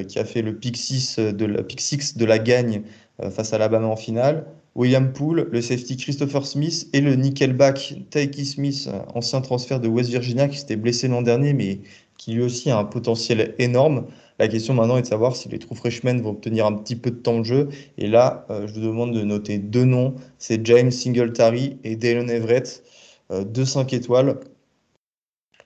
qui 0.08 0.20
a 0.20 0.26
fait 0.26 0.42
le 0.42 0.56
pick 0.56 0.78
6 0.78 1.20
de 1.20 1.46
la, 1.46 1.62
de 1.64 2.26
la 2.26 2.40
gagne 2.40 2.84
face 3.32 3.54
à 3.54 3.58
l'Alabama 3.58 3.88
en 3.88 3.96
finale. 3.96 4.46
William 4.76 5.12
Poole, 5.12 5.50
le 5.52 5.62
safety 5.62 5.98
Christopher 5.98 6.46
Smith 6.46 6.88
et 6.94 7.02
le 7.02 7.16
nickelback 7.16 7.96
Taiki 8.10 8.46
Smith, 8.46 8.90
ancien 9.14 9.42
transfert 9.42 9.82
de 9.82 9.90
West 9.90 10.10
Virginia 10.10 10.48
qui 10.48 10.60
s'était 10.60 10.78
blessé 10.78 11.10
l'an 11.10 11.24
dernier, 11.24 11.54
mais 11.54 11.80
qui 12.18 12.34
lui 12.34 12.44
aussi 12.44 12.70
a 12.70 12.78
un 12.78 12.86
potentiel 12.86 13.56
énorme. 13.58 14.06
La 14.42 14.48
question 14.48 14.74
maintenant 14.74 14.98
est 14.98 15.04
de 15.04 15.08
savoir 15.08 15.36
si 15.36 15.50
les 15.50 15.60
trous 15.60 15.76
freshmen 15.76 16.20
vont 16.20 16.32
obtenir 16.32 16.66
un 16.66 16.74
petit 16.74 16.96
peu 16.96 17.12
de 17.12 17.16
temps 17.18 17.38
de 17.38 17.44
jeu. 17.44 17.70
Et 18.00 18.08
là, 18.08 18.48
euh, 18.50 18.66
je 18.66 18.74
vous 18.74 18.80
demande 18.80 19.14
de 19.14 19.22
noter 19.22 19.60
deux 19.60 19.86
noms. 19.86 20.16
C'est 20.40 20.66
James 20.66 20.90
Singletary 20.90 21.78
et 21.84 21.96
Dalen 21.96 22.28
Everett, 22.28 22.84
euh, 23.30 23.44
deux 23.44 23.66
5 23.66 23.94
étoiles, 23.94 24.40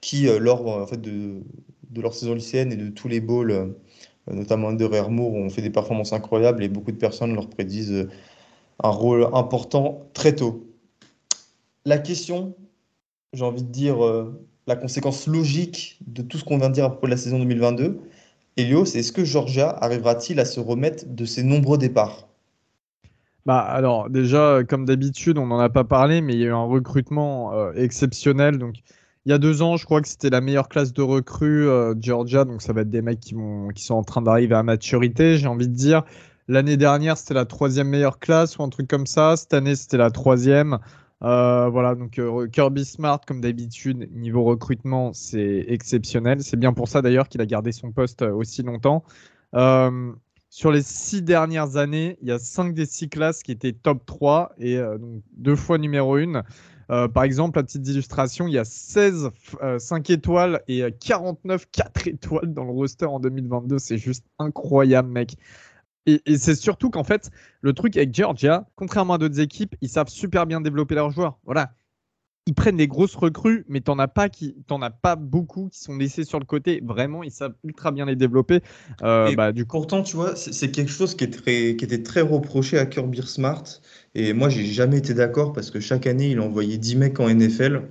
qui, 0.02 0.28
euh, 0.28 0.40
lors 0.40 0.92
de, 0.92 1.42
leur 1.96 2.14
saison 2.14 2.34
lycéenne 2.34 2.74
et 2.74 2.76
de 2.76 2.90
tous 2.90 3.08
les 3.08 3.22
bowls, 3.22 3.74
notamment 4.30 4.74
de 4.74 4.86
Moore, 5.08 5.36
ont 5.36 5.50
fait 5.50 5.62
des 5.62 5.70
performances 5.70 6.12
incroyables 6.12 6.62
et 6.62 6.68
beaucoup 6.68 6.92
de 6.92 6.98
personnes 6.98 7.34
leur 7.34 7.48
prédisent 7.48 8.10
un 8.84 8.90
rôle 8.90 9.30
important 9.32 10.06
très 10.12 10.36
tôt. 10.36 10.68
La 11.86 11.98
question, 11.98 12.54
j'ai 13.32 13.46
envie 13.46 13.64
de 13.64 13.72
dire, 13.72 14.00
la 14.68 14.76
conséquence 14.76 15.28
logique 15.28 15.98
de 16.06 16.22
tout 16.22 16.38
ce 16.38 16.44
qu'on 16.44 16.58
vient 16.58 16.68
de 16.68 16.74
dire 16.74 16.84
à 16.84 16.90
propos 16.90 17.08
de 17.08 17.12
la 17.12 17.18
saison 17.18 17.40
2022, 17.40 18.02
Elios, 18.58 18.96
est-ce 18.96 19.12
que 19.12 19.26
Georgia 19.26 19.70
arrivera-t-il 19.82 20.40
à 20.40 20.46
se 20.46 20.60
remettre 20.60 21.04
de 21.08 21.26
ses 21.26 21.44
nombreux 21.44 21.78
départs? 21.78 22.28
Bah 23.46 23.60
alors 23.60 24.10
déjà 24.10 24.62
comme 24.68 24.86
d'habitude 24.86 25.38
on 25.38 25.46
n'en 25.46 25.60
a 25.60 25.70
pas 25.70 25.84
parlé 25.84 26.22
mais 26.22 26.34
il 26.34 26.40
y 26.40 26.46
a 26.46 26.48
eu 26.48 26.54
un 26.54 26.64
recrutement 26.64 27.54
euh, 27.54 27.74
exceptionnel. 27.74 28.58
Donc 28.58 28.76
il 29.26 29.30
y 29.30 29.34
a 29.34 29.38
deux 29.38 29.62
ans 29.62 29.76
je 29.78 29.86
crois 29.86 30.02
que 30.02 30.08
c'était 30.08 30.30
la 30.30 30.42
meilleure 30.42 30.70
classe 30.70 30.94
de 30.94 31.02
recrues 31.02 31.68
euh, 31.68 31.94
Georgia. 32.00 32.46
Donc 32.46 32.62
ça 32.62 32.74
va 32.74 32.82
être 32.82 32.90
des 32.90 33.02
mecs 33.02 33.20
qui, 33.20 33.36
sont 33.84 33.94
en 33.94 34.04
train 34.04 34.22
d'arriver 34.22 34.56
à 34.56 34.64
maturité 34.64 35.38
j'ai 35.38 35.48
envie 35.48 35.68
de 35.68 35.76
dire. 35.76 36.04
L'année 36.48 36.78
dernière 36.78 37.18
c'était 37.18 37.34
la 37.34 37.46
troisième 37.46 37.90
meilleure 37.90 38.20
classe 38.20 38.58
ou 38.58 38.64
un 38.64 38.70
truc 38.70 38.88
comme 38.88 39.06
ça. 39.06 39.36
Cette 39.36 39.54
année 39.54 39.76
c'était 39.76 39.98
la 39.98 40.10
troisième 40.12 40.80
euh, 41.24 41.70
voilà, 41.70 41.96
donc 41.96 42.20
euh, 42.20 42.48
Kirby 42.48 42.86
Smart, 42.86 43.22
comme 43.26 43.42
d'habitude, 43.42 44.10
niveau 44.12 44.44
recrutement, 44.44 45.14
c'est 45.14 45.66
exceptionnel. 45.68 46.44
C'est 46.44 46.58
bien 46.58 46.74
pour 46.74 46.88
ça 46.88 47.02
d'ailleurs 47.02 47.30
qu'il 47.30 47.42
a 47.42 47.46
gardé 47.46 47.72
son 47.72 47.92
poste 47.92 48.22
euh, 48.22 48.34
aussi 48.34 48.64
longtemps. 48.64 49.04
sur 50.50 50.72
les 50.72 50.82
six 50.82 51.22
dernières 51.22 51.78
années, 51.78 52.18
il 52.22 52.28
y 52.28 52.32
a 52.32 52.40
cinq 52.40 52.74
des 52.74 52.86
six 52.86 53.10
classes 53.10 53.44
qui 53.44 53.52
étaient 53.52 53.74
top 53.74 54.06
3 54.06 54.54
et 54.58 54.78
donc 54.78 55.22
deux 55.36 55.56
fois 55.56 55.78
numéro 55.78 56.16
1. 56.16 56.44
par 57.10 57.24
exemple, 57.24 57.60
à 57.60 57.64
petite 57.64 57.88
illustration, 57.88 58.48
il 58.48 58.54
y 58.54 58.58
a 58.58 58.66
16 58.66 59.32
5 59.80 60.10
étoiles 60.10 60.62
et 60.68 60.84
49 61.00 61.66
4 61.72 62.08
étoiles 62.08 62.54
dans 62.54 62.64
le 62.64 62.72
roster 62.72 63.06
en 63.06 63.20
2022. 63.20 63.80
C'est 63.80 63.98
juste 63.98 64.26
incroyable, 64.40 65.10
mec. 65.10 65.36
Et, 66.06 66.38
c'est 66.38 66.56
surtout 66.56 66.90
qu'en 66.90 67.04
fait, 67.04 67.32
le 67.62 67.74
truc 67.74 67.98
avec 67.98 68.14
Georgia, 68.14 68.68
contrairement 68.76 69.16
à 69.16 69.18
d'autres 69.18 69.40
équipes, 69.40 69.76
ils 69.82 69.90
savent 69.90 70.10
super 70.10 70.46
bien 70.46 70.62
développer 70.62 70.96
leurs 70.96 71.12
joueurs. 71.12 71.40
Voilà. 71.46 71.74
Ils 72.48 72.54
prennent 72.54 72.78
des 72.78 72.88
grosses 72.88 73.16
recrues, 73.16 73.66
mais 73.68 73.82
t'en 73.82 73.98
as 73.98 74.08
pas 74.08 74.30
qui, 74.30 74.56
t'en 74.68 74.80
as 74.84 74.92
pas 74.92 75.16
beaucoup 75.16 75.70
qui 75.70 75.80
sont 75.80 75.98
laissés 75.98 76.24
sur 76.24 76.38
le 76.38 76.46
côté. 76.46 76.80
Vraiment, 76.86 77.24
ils 77.24 77.32
savent 77.32 77.56
ultra 77.64 77.92
bien 77.92 78.06
les 78.06 78.16
développer. 78.16 78.62
Euh, 79.02 79.34
bah, 79.34 79.52
du 79.52 79.66
Pourtant, 79.66 80.04
tu 80.04 80.16
vois, 80.16 80.36
c'est 80.36 80.70
quelque 80.70 80.92
chose 80.92 81.16
qui, 81.16 81.24
est 81.24 81.32
très, 81.32 81.76
qui 81.76 81.84
était 81.84 82.04
très 82.04 82.22
reproché 82.22 82.78
à 82.78 82.86
Kirby 82.86 83.24
Smart. 83.24 83.64
Et 84.14 84.34
moi, 84.34 84.50
j'ai 84.50 84.64
jamais 84.64 85.00
été 85.00 85.16
d'accord 85.16 85.54
parce 85.54 85.72
que 85.72 85.80
chaque 85.80 86.06
année, 86.06 86.30
il 86.30 86.40
envoyait 86.40 86.78
10 86.78 86.98
mecs 86.98 87.20
en 87.20 87.28
NFL. 87.28 87.82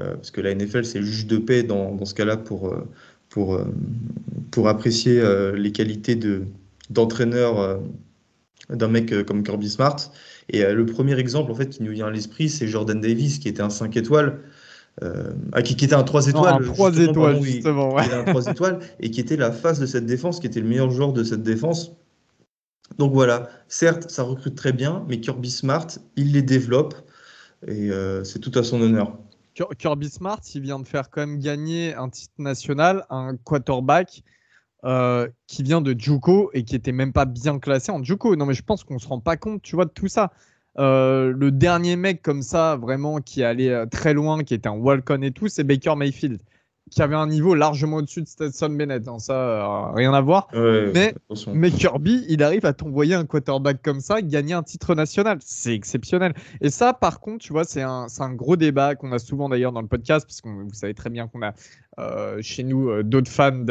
Euh, 0.00 0.16
parce 0.16 0.32
que 0.32 0.40
la 0.40 0.52
NFL, 0.52 0.84
c'est 0.84 0.98
le 0.98 1.04
juge 1.04 1.28
de 1.28 1.38
paix 1.38 1.62
dans, 1.62 1.94
dans 1.94 2.04
ce 2.04 2.14
cas-là 2.14 2.36
pour, 2.36 2.72
euh, 2.72 2.88
pour, 3.28 3.60
pour 4.50 4.66
apprécier 4.66 5.22
les 5.54 5.70
qualités 5.70 6.16
de, 6.16 6.48
d'entraîneur 6.94 7.60
euh, 7.60 7.78
d'un 8.70 8.88
mec 8.88 9.12
euh, 9.12 9.24
comme 9.24 9.42
Kirby 9.42 9.68
Smart. 9.68 9.96
Et 10.48 10.62
le 10.62 10.86
premier 10.86 11.18
exemple 11.18 11.50
en 11.50 11.54
fait 11.54 11.70
qui 11.70 11.82
nous 11.82 11.92
vient 11.92 12.06
à 12.06 12.10
l'esprit, 12.10 12.50
c'est 12.50 12.66
Jordan 12.66 13.00
Davis 13.00 13.38
qui 13.38 13.48
était 13.48 13.62
un 13.62 13.70
5 13.70 13.96
étoiles. 13.96 14.40
Ah, 15.52 15.62
qui, 15.62 15.72
était 15.72 15.94
un 15.94 16.04
3 16.04 16.28
étoiles. 16.28 16.54
un 16.54 16.72
3 16.72 16.98
étoiles, 16.98 17.42
justement. 17.42 17.94
Ouais. 17.94 18.04
un 18.12 18.24
3 18.24 18.50
étoiles 18.50 18.78
et 19.00 19.10
qui 19.10 19.20
était 19.20 19.36
la 19.36 19.50
face 19.50 19.80
de 19.80 19.86
cette 19.86 20.06
défense, 20.06 20.38
qui 20.38 20.46
était 20.46 20.60
le 20.60 20.68
meilleur 20.68 20.90
joueur 20.90 21.12
de 21.12 21.24
cette 21.24 21.42
défense. 21.42 21.92
Donc 22.98 23.12
voilà, 23.12 23.48
certes, 23.66 24.08
ça 24.10 24.22
recrute 24.22 24.54
très 24.54 24.72
bien, 24.72 25.04
mais 25.08 25.18
Kirby 25.18 25.50
Smart, 25.50 25.86
il 26.16 26.32
les 26.32 26.42
développe 26.42 26.94
et 27.66 27.90
c'est 28.22 28.38
tout 28.38 28.56
à 28.56 28.62
son 28.62 28.80
honneur. 28.82 29.16
Kirby 29.78 30.10
Smart, 30.10 30.40
il 30.54 30.60
vient 30.60 30.78
de 30.78 30.86
faire 30.86 31.10
quand 31.10 31.26
même 31.26 31.38
gagner 31.38 31.94
un 31.94 32.08
titre 32.08 32.34
national, 32.38 33.06
un 33.08 33.36
quarterback 33.36 34.22
euh, 34.84 35.28
qui 35.46 35.62
vient 35.62 35.80
de 35.80 35.98
Juco 35.98 36.50
et 36.52 36.64
qui 36.64 36.76
était 36.76 36.92
même 36.92 37.12
pas 37.12 37.24
bien 37.24 37.58
classé 37.58 37.90
en 37.90 38.02
Juco. 38.02 38.36
Non, 38.36 38.46
mais 38.46 38.54
je 38.54 38.62
pense 38.62 38.84
qu'on 38.84 38.98
se 38.98 39.08
rend 39.08 39.20
pas 39.20 39.36
compte, 39.36 39.62
tu 39.62 39.76
vois, 39.76 39.86
de 39.86 39.90
tout 39.90 40.08
ça. 40.08 40.32
Euh, 40.78 41.32
le 41.34 41.50
dernier 41.50 41.96
mec 41.96 42.20
comme 42.22 42.42
ça, 42.42 42.76
vraiment, 42.76 43.20
qui 43.20 43.42
allait 43.44 43.70
euh, 43.70 43.86
très 43.86 44.12
loin, 44.12 44.42
qui 44.44 44.54
était 44.54 44.68
un 44.68 44.72
walk-on 44.72 45.22
et 45.22 45.30
tout, 45.30 45.48
c'est 45.48 45.64
Baker 45.64 45.94
Mayfield 45.96 46.40
qui 46.94 47.02
avait 47.02 47.16
un 47.16 47.26
niveau 47.26 47.56
largement 47.56 47.96
au-dessus 47.96 48.22
de 48.22 48.28
Stetson 48.28 48.70
Bennett. 48.70 49.08
Hein, 49.08 49.18
ça, 49.18 49.34
euh, 49.34 49.92
rien 49.92 50.14
à 50.14 50.20
voir. 50.20 50.46
mais, 50.52 51.12
mais, 51.52 51.70
Kirby, 51.72 52.24
il 52.28 52.42
arrive 52.44 52.64
à 52.66 52.72
t'envoyer 52.72 53.14
un 53.14 53.26
quarterback 53.26 53.82
comme 53.82 54.00
ça, 54.00 54.22
gagner 54.22 54.54
un 54.54 54.62
titre 54.62 54.94
national. 54.94 55.38
C'est 55.40 55.74
exceptionnel. 55.74 56.34
Et 56.60 56.70
ça, 56.70 56.92
par 56.92 57.18
contre, 57.18 57.44
tu 57.44 57.52
vois, 57.52 57.64
c'est 57.64 57.82
un, 57.82 58.06
un, 58.20 58.32
gros 58.32 58.54
débat 58.54 58.94
qu'on 58.94 59.10
a 59.10 59.18
souvent 59.18 59.48
d'ailleurs 59.48 59.72
dans 59.72 59.82
le 59.82 59.88
podcast, 59.88 60.24
parce 60.24 60.40
que 60.40 60.48
vous 60.48 60.72
savez 60.72 60.94
très 60.94 61.10
bien 61.10 61.26
qu'on 61.26 61.42
a 61.42 61.52
euh, 61.98 62.38
chez 62.42 62.62
nous 62.62 62.88
euh, 62.88 63.02
d'autres 63.02 63.30
fans 63.30 63.64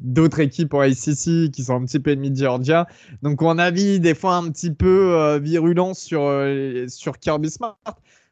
d'autres 0.00 0.40
équipes 0.40 0.74
en 0.74 0.82
ICC 0.82 1.50
qui 1.50 1.64
sont 1.64 1.74
un 1.74 1.84
petit 1.84 2.00
peu 2.00 2.12
ennemis 2.12 2.30
de 2.30 2.36
Georgia. 2.36 2.86
Donc, 3.22 3.42
on 3.42 3.58
a 3.58 3.70
vu 3.70 4.00
des 4.00 4.14
fois 4.14 4.36
un 4.36 4.50
petit 4.50 4.72
peu 4.72 5.36
virulent 5.38 5.92
sur, 5.92 6.22
sur 6.88 7.18
Kirby 7.18 7.50
Smart. 7.50 7.76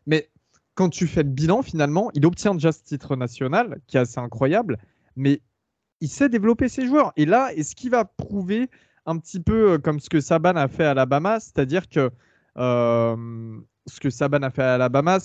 Mais 0.07 0.31
quand 0.79 0.91
tu 0.91 1.09
fais 1.09 1.25
le 1.25 1.29
bilan, 1.29 1.63
finalement, 1.63 2.09
il 2.15 2.25
obtient 2.25 2.55
déjà 2.55 2.71
ce 2.71 2.85
titre 2.85 3.17
national, 3.17 3.81
qui 3.89 3.97
est 3.97 4.01
assez 4.01 4.21
incroyable, 4.21 4.79
mais 5.17 5.41
il 6.01 6.09
sait 6.09 6.29
développer 6.29 6.69
ses 6.69 6.87
joueurs. 6.87 7.13
Et 7.17 7.27
là, 7.27 7.53
est-ce 7.53 7.75
qu'il 7.75 7.91
va 7.91 8.05
prouver 8.05 8.71
un 9.05 9.19
petit 9.19 9.41
peu 9.41 9.73
euh, 9.73 9.79
comme 9.79 9.99
ce 9.99 10.09
que 10.09 10.21
Saban 10.21 10.55
a 10.55 10.69
fait 10.69 10.85
à 10.85 10.93
Alabama, 10.93 11.41
c'est-à-dire 11.41 11.89
que 11.89 12.13
euh, 12.59 13.17
ce 13.89 13.99
que 13.99 14.09
Saban 14.09 14.43
a 14.43 14.51
fait 14.51 14.63
à 14.63 14.75
Alabama, 14.75 15.19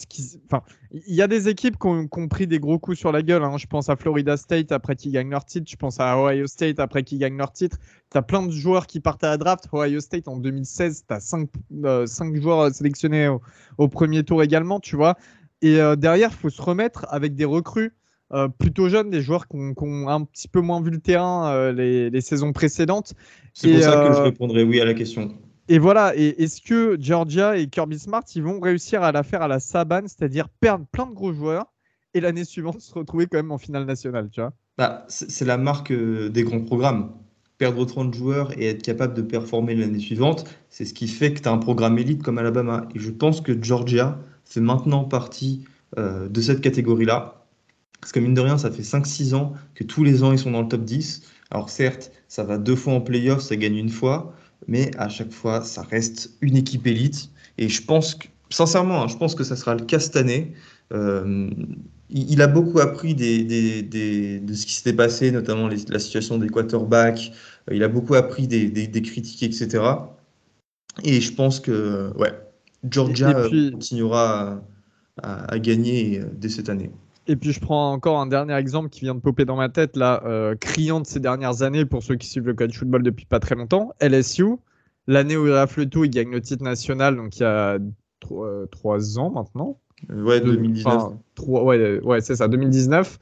enfin, 0.48 0.64
il 0.92 1.14
y 1.14 1.22
a 1.22 1.28
des 1.28 1.48
équipes 1.48 1.78
qui 1.78 1.88
ont, 1.88 2.28
pris 2.28 2.48
des 2.48 2.60
gros 2.60 2.80
coups 2.80 2.98
sur 2.98 3.12
la 3.12 3.22
gueule. 3.22 3.44
Hein. 3.44 3.58
Je 3.60 3.68
pense 3.68 3.90
à 3.90 3.96
Florida 3.96 4.38
State 4.38 4.72
après 4.72 4.96
qu'ils 4.96 5.12
gagnent 5.12 5.30
leur 5.30 5.46
titre. 5.46 5.70
Je 5.70 5.76
pense 5.76 6.00
à 6.00 6.18
Ohio 6.18 6.48
State 6.48 6.80
après 6.80 7.04
qu'ils 7.04 7.20
gagnent 7.20 7.38
leur 7.38 7.52
titre. 7.52 7.78
Tu 8.10 8.18
as 8.18 8.24
plein 8.24 8.42
de 8.42 8.52
joueurs 8.52 8.88
qui 8.88 9.00
partent 9.00 9.24
à 9.24 9.30
la 9.30 9.38
draft. 9.38 9.68
Ohio 9.72 10.00
State 10.00 10.28
en 10.28 10.38
2016, 10.38 11.06
tu 11.08 11.14
as 11.14 11.20
5, 11.20 12.36
joueurs 12.42 12.74
sélectionnés 12.74 13.28
au, 13.28 13.40
au, 13.78 13.88
premier 13.88 14.24
tour 14.24 14.42
également, 14.42 14.80
tu 14.80 14.96
vois. 14.96 15.16
Et 15.64 15.80
euh, 15.80 15.96
derrière, 15.96 16.30
il 16.32 16.38
faut 16.38 16.50
se 16.50 16.62
remettre 16.62 17.06
avec 17.10 17.36
des 17.36 17.46
recrues 17.46 17.94
euh, 18.34 18.50
plutôt 18.50 18.90
jeunes, 18.90 19.10
des 19.10 19.22
joueurs 19.22 19.48
qui 19.48 19.56
ont, 19.56 20.10
un 20.10 20.26
petit 20.26 20.50
peu 20.50 20.60
moins 20.60 20.82
vu 20.82 20.92
le 20.92 21.00
terrain 21.00 21.54
euh, 21.54 21.72
les, 21.72 22.22
saisons 22.22 22.52
précédentes. 22.52 23.14
C'est 23.54 23.72
pour 23.72 23.82
ça 23.82 24.08
que 24.08 24.14
je 24.14 24.22
répondrai 24.22 24.64
oui 24.64 24.82
à 24.82 24.86
la 24.86 24.94
question. 24.94 25.32
Et 25.70 25.80
voilà, 25.80 26.14
et 26.18 26.44
est-ce 26.44 26.62
que 26.62 26.98
Georgia 27.00 27.56
et 27.56 27.68
Kirby 27.68 27.98
Smart, 27.98 28.24
ils 28.36 28.44
vont 28.44 28.60
réussir 28.60 29.04
à 29.04 29.14
la 29.14 29.24
faire 29.24 29.42
à 29.42 29.48
la 29.48 29.62
Saban, 29.62 30.02
c'est-à-dire 30.02 30.50
perdre 30.50 30.86
plein 30.92 31.06
de 31.06 31.14
gros 31.14 31.32
joueurs 31.32 31.72
et 32.14 32.20
l'année 32.20 32.44
suivante 32.44 32.82
se 32.82 32.94
retrouver 32.94 33.28
quand 33.28 33.38
même 33.38 33.52
en 33.52 33.58
finale 33.58 33.86
nationale, 33.86 34.30
tu 34.30 34.42
vois? 34.42 34.52
Bah, 34.78 35.06
C'est 35.08 35.46
la 35.46 35.58
marque 35.58 35.94
des 35.94 36.44
grands 36.44 36.60
programmes. 36.60 37.14
Perdre 37.58 37.86
30 37.86 38.14
joueurs 38.14 38.52
et 38.60 38.68
être 38.68 38.82
capable 38.82 39.14
de 39.14 39.22
performer 39.22 39.76
l'année 39.76 40.00
suivante, 40.00 40.44
c'est 40.70 40.84
ce 40.84 40.94
qui 40.94 41.08
fait 41.08 41.34
que 41.34 41.40
tu 41.40 41.48
as 41.48 41.52
un 41.54 41.60
programme 41.60 41.98
élite 41.98 42.22
comme 42.22 42.38
Alabama. 42.38 42.90
Et 42.94 43.00
je 43.00 43.12
pense 43.12 43.40
que 43.40 43.54
Georgia, 43.64 44.20
fait 44.46 44.62
maintenant 44.62 45.04
partie 45.04 45.66
euh, 45.98 46.28
de 46.28 46.42
cette 46.42 46.62
catégorie-là. 46.62 47.46
Parce 48.02 48.12
que 48.12 48.20
mine 48.20 48.34
de 48.34 48.42
rien, 48.42 48.58
ça 48.58 48.72
fait 48.72 48.82
5-6 48.82 49.34
ans 49.36 49.54
que 49.76 49.84
tous 49.84 50.04
les 50.04 50.24
ans, 50.24 50.32
ils 50.32 50.40
sont 50.40 50.52
dans 50.52 50.62
le 50.62 50.68
top 50.68 50.84
10. 50.84 51.24
Alors 51.52 51.70
certes, 51.70 52.12
ça 52.28 52.44
va 52.44 52.58
deux 52.58 52.76
fois 52.76 52.94
en 52.94 53.02
playoff, 53.02 53.42
ça 53.42 53.56
gagne 53.56 53.78
une 53.78 53.90
fois, 53.90 54.34
mais 54.68 54.92
à 54.98 55.08
chaque 55.08 55.32
fois, 55.32 55.62
ça 55.62 55.84
reste 55.84 56.32
une 56.42 56.58
équipe 56.58 56.86
élite. 56.88 57.30
Et 57.58 57.70
je 57.70 57.84
pense 57.84 58.16
que, 58.16 58.28
sincèrement, 58.50 59.04
hein, 59.04 59.08
je 59.08 59.16
pense 59.18 59.36
que 59.36 59.44
ça 59.44 59.56
sera 59.56 59.76
le 59.76 59.86
cas 59.86 60.00
cette 60.00 60.16
année. 60.16 60.54
Euh, 60.94 61.50
il, 62.10 62.42
a 62.42 62.48
beaucoup 62.48 62.80
appris 62.80 63.16
de 63.16 63.24
ce 63.24 64.66
qui 64.66 64.74
s'était 64.74 64.94
passé, 64.94 65.32
notamment 65.32 65.68
la 65.68 66.00
situation 66.00 66.38
des 66.38 66.50
quarterbacks. 66.50 67.32
Il 67.72 67.84
a 67.84 67.88
beaucoup 67.88 68.16
appris 68.16 68.48
des, 68.48 69.02
critiques, 69.02 69.44
etc. 69.44 69.84
Et 71.04 71.22
je 71.22 71.34
pense 71.34 71.60
que, 71.60 72.12
ouais, 72.18 72.34
Georgia 72.90 73.30
euh, 73.30 73.72
continuera 73.72 74.62
à, 75.22 75.60
gagner 75.60 76.20
euh, 76.20 76.26
dès 76.34 76.50
cette 76.50 76.70
année. 76.70 76.92
Et 77.28 77.36
puis 77.36 77.54
je 77.54 77.60
prends 77.60 77.94
encore 77.94 78.20
un 78.20 78.28
dernier 78.28 78.56
exemple 78.56 78.90
qui 78.90 79.02
vient 79.02 79.16
de 79.16 79.22
popper 79.22 79.46
dans 79.46 79.56
ma 79.56 79.70
tête, 79.70 79.96
là, 79.96 80.22
euh, 80.26 80.56
criant 80.56 81.00
de 81.00 81.06
ces 81.06 81.20
dernières 81.20 81.62
années 81.62 81.86
pour 81.86 82.04
ceux 82.04 82.16
qui 82.16 82.28
suivent 82.28 82.48
le 82.48 82.54
college 82.54 82.78
football 82.78 83.04
depuis 83.04 83.26
pas 83.26 83.40
très 83.40 83.56
longtemps. 83.56 83.94
LSU, 84.02 84.58
l'année 85.08 85.38
où 85.38 85.48
il 85.48 85.54
rafle 85.54 85.82
le 85.82 85.90
tout, 85.90 86.04
il 86.04 86.10
gagne 86.10 86.32
le 86.32 86.42
titre 86.42 86.64
national, 86.64 87.16
donc 87.16 87.38
il 87.38 87.44
y 87.44 87.46
a 87.46 87.78
trois 88.72 89.20
ans 89.20 89.30
maintenant. 89.30 89.80
ouais, 90.10 90.42
2019. 90.42 91.14
ouais, 91.48 92.00
ouais 92.02 92.22
c'est 92.22 92.36
ça, 92.36 92.50
2019. 92.50 93.20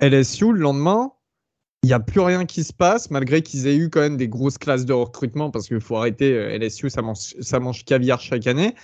LSU, 0.00 0.52
le 0.52 0.60
lendemain, 0.60 1.12
il 1.82 1.86
n'y 1.86 1.92
a 1.92 2.00
plus 2.00 2.20
rien 2.20 2.44
qui 2.44 2.64
se 2.64 2.72
passe, 2.72 3.10
malgré 3.10 3.42
qu'ils 3.42 3.66
aient 3.66 3.76
eu 3.76 3.88
quand 3.88 4.00
même 4.00 4.16
des 4.16 4.28
grosses 4.28 4.58
classes 4.58 4.84
de 4.84 4.92
recrutement, 4.92 5.50
parce 5.50 5.68
qu'il 5.68 5.80
faut 5.80 5.96
arrêter, 5.96 6.32
euh, 6.32 6.58
LSU, 6.58 6.90
ça 6.90 7.02
mange, 7.02 7.34
ça 7.40 7.60
mange 7.60 7.84
caviar 7.84 8.20
chaque 8.20 8.46
année. 8.46 8.74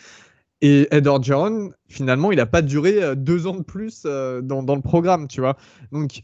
Et 0.60 0.86
Ed 0.92 1.06
Orgeron, 1.06 1.72
finalement, 1.88 2.30
il 2.30 2.36
n'a 2.36 2.46
pas 2.46 2.62
duré 2.62 3.02
euh, 3.02 3.14
deux 3.14 3.46
ans 3.46 3.56
de 3.56 3.62
plus 3.62 4.04
euh, 4.06 4.40
dans, 4.40 4.62
dans, 4.62 4.76
le 4.76 4.80
programme, 4.80 5.26
tu 5.26 5.40
vois. 5.40 5.56
Donc, 5.90 6.22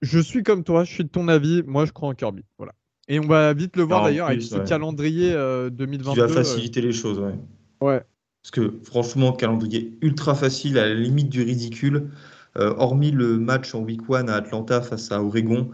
je 0.00 0.18
suis 0.20 0.44
comme 0.44 0.62
toi, 0.62 0.84
je 0.84 0.92
suis 0.92 1.04
de 1.04 1.08
ton 1.08 1.26
avis. 1.26 1.62
Moi, 1.66 1.86
je 1.86 1.92
crois 1.92 2.08
en 2.08 2.14
Kirby. 2.14 2.44
Voilà. 2.56 2.72
Et 3.08 3.18
on 3.18 3.26
va 3.26 3.52
vite 3.52 3.76
le 3.76 3.82
voir 3.82 4.04
d'ailleurs 4.04 4.28
avec 4.28 4.42
ce 4.42 4.56
calendrier 4.58 5.32
2022. 5.32 6.12
Qui 6.12 6.20
va 6.20 6.28
faciliter 6.28 6.80
les 6.80 6.92
choses, 6.92 7.18
ouais. 7.18 7.34
Ouais. 7.80 8.02
Parce 8.42 8.52
que 8.52 8.78
franchement, 8.84 9.32
calendrier 9.32 9.98
ultra 10.02 10.34
facile, 10.34 10.78
à 10.78 10.88
la 10.88 10.94
limite 10.94 11.28
du 11.28 11.42
ridicule. 11.42 12.10
Euh, 12.58 12.74
hormis 12.76 13.10
le 13.10 13.38
match 13.38 13.74
en 13.74 13.80
week 13.80 14.08
one 14.10 14.28
à 14.28 14.36
Atlanta 14.36 14.82
face 14.82 15.10
à 15.10 15.22
Oregon, 15.22 15.70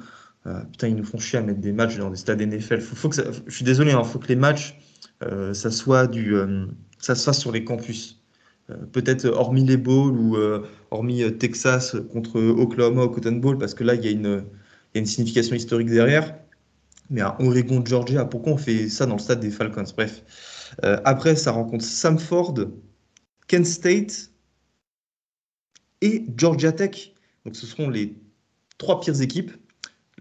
euh, 0.47 0.61
putain, 0.71 0.89
ils 0.89 0.95
nous 0.95 1.05
font 1.05 1.19
chier 1.19 1.41
à 1.41 1.43
mettre 1.43 1.61
des 1.61 1.73
matchs 1.73 1.99
dans 1.99 2.11
des 2.11 2.17
stades 2.17 2.41
NFL. 2.41 2.81
Faut, 2.81 3.09
que 3.09 3.17
je 3.47 3.55
suis 3.55 3.65
désolé, 3.65 3.91
il 3.91 3.97
hein, 3.97 4.05
faut 4.05 4.21
que 4.21 4.29
les 4.29 4.37
matchs, 4.37 4.79
euh, 5.25 5.53
ça 5.55 5.71
soit 5.71 6.07
du, 6.07 6.37
ça 6.99 7.15
se 7.15 7.25
fasse 7.25 7.41
sur 7.41 7.53
les 7.53 7.65
campus. 7.65 8.23
Peut-être 8.93 9.25
hormis 9.25 9.65
les 9.65 9.79
bowls 9.79 10.17
ou 10.19 10.37
hormis 10.91 11.25
Texas 11.39 11.97
contre 12.13 12.39
Oklahoma 12.39 13.05
au 13.05 13.09
Cotton 13.09 13.37
Bowl, 13.37 13.59
parce 13.59 13.75
que 13.75 13.83
là, 13.83 13.95
il 13.95 14.05
y, 14.05 14.09
a 14.09 14.11
une, 14.11 14.45
y 14.95 14.99
a 14.99 15.01
une 15.01 15.07
signification 15.07 15.57
historique 15.57 15.89
derrière. 15.89 16.35
Mais 17.09 17.23
à 17.23 17.35
Oregon, 17.41 17.83
Georgia, 17.85 18.27
pourquoi 18.27 18.53
on 18.53 18.59
fait 18.59 18.91
ça 18.91 19.07
dans 19.07 19.15
le 19.15 19.21
stade 19.21 19.41
des 19.41 19.51
Falcons? 19.51 19.85
Bref. 19.97 20.23
après, 20.83 21.35
ça 21.35 21.53
rencontre 21.53 21.83
Samford, 21.83 22.67
Kent 23.49 23.67
State 23.67 24.31
et 26.01 26.25
Georgia 26.37 26.73
Tech. 26.73 27.15
Donc 27.45 27.57
ce 27.57 27.67
seront 27.67 27.91
les 27.91 28.17
trois 28.79 29.01
pires 29.01 29.21
équipes. 29.21 29.53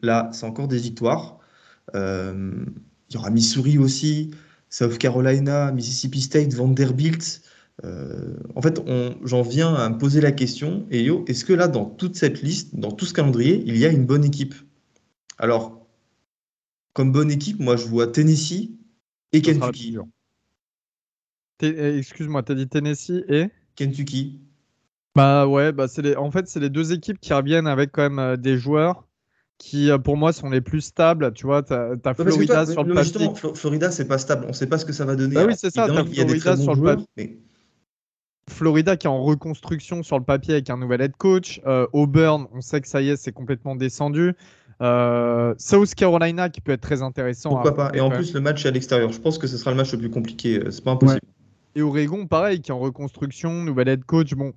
Là, 0.01 0.29
c'est 0.33 0.45
encore 0.45 0.67
des 0.67 0.77
victoires. 0.77 1.39
Euh, 1.95 2.65
il 3.09 3.15
y 3.15 3.17
aura 3.17 3.29
Missouri 3.29 3.77
aussi, 3.77 4.31
South 4.69 4.97
Carolina, 4.97 5.71
Mississippi 5.71 6.21
State, 6.21 6.53
Vanderbilt. 6.53 7.41
Euh, 7.83 8.35
en 8.55 8.61
fait, 8.61 8.81
j'en 9.23 9.41
viens 9.41 9.73
à 9.73 9.87
me 9.89 9.97
poser 9.97 10.19
la 10.19 10.31
question, 10.31 10.87
et 10.89 11.03
yo, 11.03 11.23
est-ce 11.27 11.45
que 11.45 11.53
là, 11.53 11.67
dans 11.67 11.85
toute 11.85 12.15
cette 12.15 12.41
liste, 12.41 12.75
dans 12.75 12.91
tout 12.91 13.05
ce 13.05 13.13
calendrier, 13.13 13.63
il 13.65 13.77
y 13.77 13.85
a 13.85 13.89
une 13.89 14.05
bonne 14.05 14.25
équipe? 14.25 14.55
Alors, 15.37 15.87
comme 16.93 17.11
bonne 17.11 17.31
équipe, 17.31 17.59
moi, 17.59 17.75
je 17.75 17.85
vois 17.85 18.07
Tennessee 18.07 18.71
et 19.31 19.41
Kentucky. 19.41 19.97
Eh, 21.61 21.97
excuse-moi, 21.97 22.43
tu 22.43 22.51
as 22.51 22.55
dit 22.55 22.67
Tennessee 22.67 23.23
et? 23.29 23.49
Kentucky. 23.75 24.41
Bah 25.17 25.47
ouais, 25.47 25.71
bah 25.71 25.87
c'est 25.87 26.03
les... 26.03 26.15
en 26.15 26.29
fait, 26.29 26.47
c'est 26.47 26.59
les 26.59 26.69
deux 26.69 26.93
équipes 26.93 27.19
qui 27.19 27.33
reviennent 27.33 27.65
avec 27.65 27.91
quand 27.91 28.03
même 28.03 28.19
euh, 28.19 28.37
des 28.37 28.55
joueurs 28.55 29.07
qui, 29.57 29.89
euh, 29.89 29.97
pour 29.97 30.15
moi, 30.15 30.31
sont 30.31 30.51
les 30.51 30.61
plus 30.61 30.81
stables. 30.81 31.33
Tu 31.33 31.47
vois, 31.47 31.63
tu 31.63 31.73
as, 31.73 32.13
Florida 32.13 32.67
sur 32.67 32.83
le 32.83 32.93
papier. 32.93 33.03
Justement, 33.03 33.55
Florida, 33.55 33.89
c'est 33.89 34.07
pas 34.07 34.19
stable. 34.19 34.45
On 34.47 34.53
sait 34.53 34.67
pas 34.67 34.77
ce 34.77 34.85
que 34.85 34.93
ça 34.93 35.05
va 35.05 35.15
donner. 35.15 35.33
Bah 35.33 35.45
oui, 35.47 35.55
c'est 35.57 35.71
ça. 35.71 35.85
As 35.85 35.87
Florida 35.87 36.55
sur 36.55 36.75
le 36.75 36.83
papier. 36.83 37.41
Florida 38.47 38.95
qui 38.95 39.07
est 39.07 39.09
en 39.09 39.23
reconstruction 39.23 40.03
sur 40.03 40.19
le 40.19 40.23
papier 40.23 40.53
avec 40.53 40.69
un 40.69 40.77
nouvel 40.77 41.01
head 41.01 41.17
coach. 41.17 41.61
Euh, 41.65 41.87
Auburn, 41.93 42.45
on 42.53 42.61
sait 42.61 42.79
que 42.79 42.87
ça 42.87 43.01
y 43.01 43.09
est, 43.09 43.17
c'est 43.17 43.31
complètement 43.31 43.75
descendu. 43.75 44.35
South 44.79 45.95
Carolina 45.95 46.49
qui 46.49 46.61
peut 46.61 46.73
être 46.73 46.81
très 46.81 47.01
intéressant. 47.01 47.49
Pourquoi 47.49 47.73
pas 47.73 47.89
Et 47.95 48.01
en 48.01 48.11
plus, 48.11 48.35
le 48.35 48.39
match 48.39 48.65
est 48.65 48.67
à 48.67 48.71
l'extérieur. 48.71 49.11
Je 49.11 49.19
pense 49.19 49.39
que 49.39 49.47
ce 49.47 49.57
sera 49.57 49.71
le 49.71 49.77
match 49.77 49.91
le 49.93 49.97
plus 49.97 50.11
compliqué. 50.11 50.61
C'est 50.69 50.83
pas 50.83 50.91
impossible. 50.91 51.21
Et 51.73 51.81
Oregon, 51.81 52.27
pareil, 52.27 52.61
qui 52.61 52.69
est 52.69 52.73
en 52.73 52.79
reconstruction, 52.79 53.63
nouvel 53.63 53.87
head 53.87 54.05
coach. 54.05 54.33
Bon, 54.35 54.53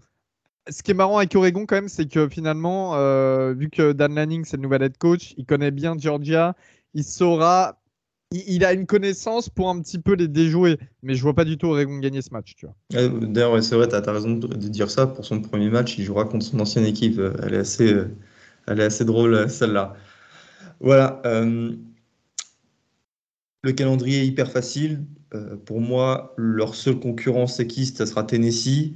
ce 0.71 0.83
qui 0.83 0.91
est 0.91 0.95
marrant 0.95 1.19
avec 1.19 1.35
Oregon 1.35 1.67
quand 1.67 1.77
même, 1.77 1.89
c'est 1.89 2.07
que 2.07 2.29
finalement, 2.29 2.95
euh, 2.95 3.53
vu 3.53 3.71
que 3.71 3.93
Dan 3.93 4.15
Lanning 4.15 4.45
c'est 4.45 4.57
le 4.57 4.63
nouvel 4.63 4.83
head 4.83 4.97
coach, 4.99 5.35
il 5.37 5.45
connaît 5.45 5.71
bien 5.71 5.97
Georgia, 5.99 6.55
il 6.95 7.05
saura 7.05 7.77
il, 8.33 8.65
a 8.65 8.73
une 8.73 8.87
connaissance 8.87 9.49
pour 9.49 9.69
un 9.71 9.81
petit 9.81 9.99
peu 9.99 10.15
les 10.15 10.29
déjouer, 10.29 10.79
mais 11.03 11.17
je 11.17 11.23
vois 11.23 11.35
pas 11.35 11.45
du 11.45 11.59
tout 11.59 11.67
Oregon 11.67 11.99
gagner 11.99 12.23
ce 12.23 12.31
match. 12.31 12.55
Vois. 12.63 12.75
D'ailleurs, 12.93 13.61
c'est 13.63 13.75
vrai, 13.75 13.89
tu 13.89 13.97
as, 13.97 14.13
raison 14.13 14.31
de, 14.31 14.47
dire 14.69 14.89
ça. 14.89 15.09
Pour 15.09 15.25
son 15.25 15.41
premier 15.41 15.69
match, 15.69 15.99
il 15.99 16.05
jouera 16.05 16.25
contre 16.25 16.47
son 16.47 16.61
ancienne 16.61 16.85
équipe. 16.85 17.21
Elle 17.43 17.55
est 17.55 17.59
assez, 17.59 17.93
elle 18.69 18.79
est 18.79 18.85
assez 18.85 19.05
drôle, 19.05 19.51
celle-là. 19.51 19.95
Voilà. 20.79 21.21
Euh, 21.27 21.73
le 23.63 23.73
calendrier 23.73 24.21
est 24.21 24.27
hyper 24.27 24.51
facile. 24.51 25.05
Euh, 25.35 25.57
pour 25.57 25.81
moi, 25.81 26.35
leur 26.37 26.75
seule 26.75 26.99
concurrence 26.99 27.57
séquiste, 27.57 27.99
ça 27.99 28.07
sera 28.07 28.25
Tennessee. 28.25 28.95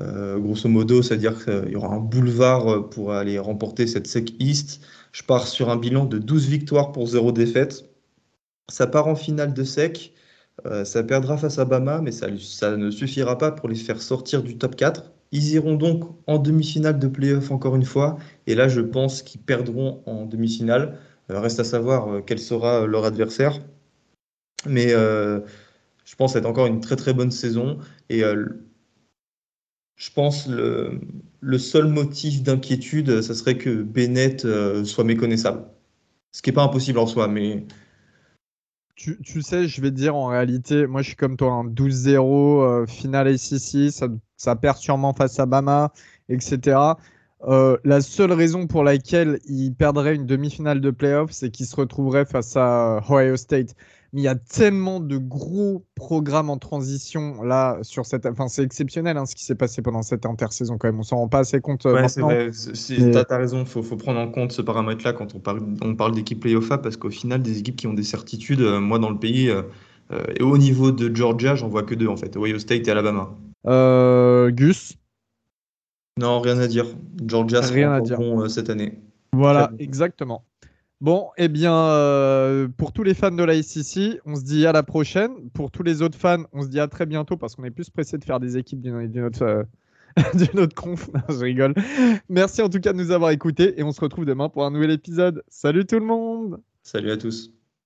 Euh, 0.00 0.38
grosso 0.38 0.68
modo, 0.68 1.02
c'est-à-dire 1.02 1.44
qu'il 1.44 1.72
y 1.72 1.76
aura 1.76 1.94
un 1.94 2.00
boulevard 2.00 2.88
pour 2.90 3.12
aller 3.12 3.38
remporter 3.38 3.86
cette 3.86 4.06
SEC 4.06 4.34
East. 4.38 4.80
Je 5.12 5.22
pars 5.22 5.46
sur 5.46 5.70
un 5.70 5.76
bilan 5.76 6.06
de 6.06 6.18
12 6.18 6.48
victoires 6.48 6.92
pour 6.92 7.06
0 7.06 7.32
défaite. 7.32 7.84
Ça 8.70 8.86
part 8.86 9.08
en 9.08 9.16
finale 9.16 9.52
de 9.52 9.64
SEC. 9.64 10.12
ça 10.84 11.02
perdra 11.02 11.36
face 11.36 11.58
à 11.58 11.64
Bama, 11.64 12.00
mais 12.00 12.12
ça, 12.12 12.28
ne 12.76 12.90
suffira 12.90 13.36
pas 13.38 13.50
pour 13.50 13.68
les 13.68 13.74
faire 13.74 14.00
sortir 14.00 14.42
du 14.42 14.56
top 14.58 14.76
4. 14.76 15.10
Ils 15.32 15.52
iront 15.54 15.76
donc 15.76 16.04
en 16.26 16.38
demi-finale 16.38 16.98
de 16.98 17.06
playoff 17.08 17.50
encore 17.50 17.76
une 17.76 17.84
fois. 17.84 18.18
Et 18.46 18.54
là, 18.54 18.68
je 18.68 18.80
pense 18.80 19.22
qu'ils 19.22 19.40
perdront 19.40 20.02
en 20.06 20.26
demi-finale. 20.26 20.98
Euh, 21.30 21.40
reste 21.40 21.60
à 21.60 21.64
savoir 21.64 22.08
euh, 22.08 22.20
quel 22.24 22.38
sera 22.38 22.86
leur 22.86 23.04
adversaire. 23.04 23.60
Mais 24.66 24.92
euh, 24.92 25.40
je 26.04 26.16
pense 26.16 26.36
être 26.36 26.46
encore 26.46 26.66
une 26.66 26.80
très 26.80 26.96
très 26.96 27.14
bonne 27.14 27.30
saison. 27.30 27.78
Et 28.08 28.22
je 30.00 30.10
pense 30.10 30.48
le, 30.48 30.98
le 31.40 31.58
seul 31.58 31.86
motif 31.86 32.42
d'inquiétude, 32.42 33.20
ça 33.20 33.34
serait 33.34 33.58
que 33.58 33.82
Bennett 33.82 34.46
soit 34.84 35.04
méconnaissable. 35.04 35.66
Ce 36.32 36.40
qui 36.40 36.48
n'est 36.48 36.54
pas 36.54 36.62
impossible 36.62 36.98
en 36.98 37.06
soi, 37.06 37.28
mais. 37.28 37.66
Tu, 38.96 39.42
sais, 39.42 39.66
je 39.66 39.80
vais 39.80 39.90
dire 39.90 40.14
en 40.14 40.26
réalité, 40.26 40.86
moi 40.86 41.00
je 41.00 41.08
suis 41.08 41.16
comme 41.16 41.36
toi, 41.36 41.52
un 41.52 41.64
12-0, 41.64 42.86
finale 42.86 43.28
ACC, 43.28 43.90
ça, 43.90 44.08
ça 44.36 44.56
perd 44.56 44.76
sûrement 44.76 45.14
face 45.14 45.38
à 45.38 45.46
Bama, 45.46 45.92
etc. 46.28 46.78
Euh, 47.48 47.78
la 47.84 48.00
seule 48.02 48.32
raison 48.32 48.66
pour 48.66 48.84
laquelle 48.84 49.38
il 49.46 49.72
perdrait 49.74 50.14
une 50.14 50.26
demi-finale 50.26 50.80
de 50.80 50.90
playoff, 50.90 51.30
c'est 51.30 51.50
qu'il 51.50 51.66
se 51.66 51.76
retrouverait 51.76 52.26
face 52.26 52.56
à 52.56 53.00
Ohio 53.08 53.36
State. 53.36 53.74
Mais 54.12 54.22
il 54.22 54.24
y 54.24 54.28
a 54.28 54.34
tellement 54.34 55.00
de 55.00 55.18
gros 55.18 55.84
programmes 55.94 56.50
en 56.50 56.58
transition 56.58 57.42
là 57.42 57.78
sur 57.82 58.06
cette. 58.06 58.26
Enfin, 58.26 58.48
c'est 58.48 58.62
exceptionnel 58.62 59.16
hein, 59.16 59.26
ce 59.26 59.34
qui 59.34 59.44
s'est 59.44 59.54
passé 59.54 59.82
pendant 59.82 60.02
cette 60.02 60.26
intersaison 60.26 60.78
quand 60.78 60.88
même. 60.88 60.98
On 60.98 61.04
s'en 61.04 61.16
rend 61.16 61.28
pas 61.28 61.40
assez 61.40 61.60
compte. 61.60 61.86
Euh, 61.86 61.94
ouais, 61.94 62.08
c'est 62.08 62.20
vrai. 62.20 62.50
Tu 62.50 63.16
as, 63.16 63.36
raison. 63.36 63.60
Il 63.60 63.66
faut, 63.66 63.82
faut, 63.82 63.96
prendre 63.96 64.18
en 64.18 64.28
compte 64.28 64.52
ce 64.52 64.62
paramètre-là 64.62 65.12
quand 65.12 65.34
on 65.34 65.38
parle, 65.38 65.60
on 65.82 65.94
parle 65.94 66.14
d'équipe 66.14 66.40
playoff 66.40 66.68
parce 66.68 66.96
qu'au 66.96 67.10
final, 67.10 67.42
des 67.42 67.58
équipes 67.58 67.76
qui 67.76 67.86
ont 67.86 67.94
des 67.94 68.02
certitudes, 68.02 68.60
euh, 68.60 68.80
moi 68.80 68.98
dans 68.98 69.10
le 69.10 69.18
pays, 69.18 69.50
et 70.36 70.42
au 70.42 70.58
niveau 70.58 70.90
de 70.90 71.14
Georgia, 71.14 71.54
j'en 71.54 71.68
vois 71.68 71.84
que 71.84 71.94
deux 71.94 72.08
en 72.08 72.16
fait 72.16 72.36
Ohio 72.36 72.58
State 72.58 72.88
et 72.88 72.90
Alabama. 72.90 73.30
Gus? 74.50 74.96
Non, 76.20 76.40
rien 76.40 76.58
à 76.58 76.66
dire. 76.66 76.84
Georgia 77.26 77.62
sera 77.62 77.96
à 77.96 78.00
dire. 78.00 78.18
bon 78.18 78.42
euh, 78.42 78.48
cette 78.48 78.68
année. 78.68 78.98
Voilà, 79.32 79.70
exactement. 79.78 80.44
Bon, 81.00 81.30
eh 81.38 81.48
bien, 81.48 81.74
euh, 81.74 82.68
pour 82.76 82.92
tous 82.92 83.02
les 83.02 83.14
fans 83.14 83.30
de 83.30 83.42
la 83.42 83.62
SEC, 83.62 84.20
on 84.26 84.36
se 84.36 84.42
dit 84.42 84.66
à 84.66 84.72
la 84.72 84.82
prochaine. 84.82 85.48
Pour 85.54 85.70
tous 85.70 85.82
les 85.82 86.02
autres 86.02 86.18
fans, 86.18 86.44
on 86.52 86.62
se 86.62 86.68
dit 86.68 86.78
à 86.78 86.88
très 86.88 87.06
bientôt 87.06 87.38
parce 87.38 87.56
qu'on 87.56 87.64
est 87.64 87.70
plus 87.70 87.88
pressé 87.88 88.18
de 88.18 88.24
faire 88.24 88.38
des 88.38 88.58
équipes 88.58 88.82
d'une 88.82 89.24
autre, 89.24 89.42
euh, 89.42 89.62
autre 90.62 90.74
conf. 90.74 91.08
je 91.30 91.42
rigole. 91.42 91.74
Merci 92.28 92.60
en 92.60 92.68
tout 92.68 92.80
cas 92.80 92.92
de 92.92 92.98
nous 92.98 93.12
avoir 93.12 93.30
écoutés 93.30 93.80
et 93.80 93.82
on 93.82 93.92
se 93.92 94.00
retrouve 94.02 94.26
demain 94.26 94.50
pour 94.50 94.66
un 94.66 94.70
nouvel 94.70 94.90
épisode. 94.90 95.42
Salut 95.48 95.86
tout 95.86 95.98
le 95.98 96.04
monde 96.04 96.60
Salut 96.82 97.10
à 97.10 97.16
tous 97.16 97.50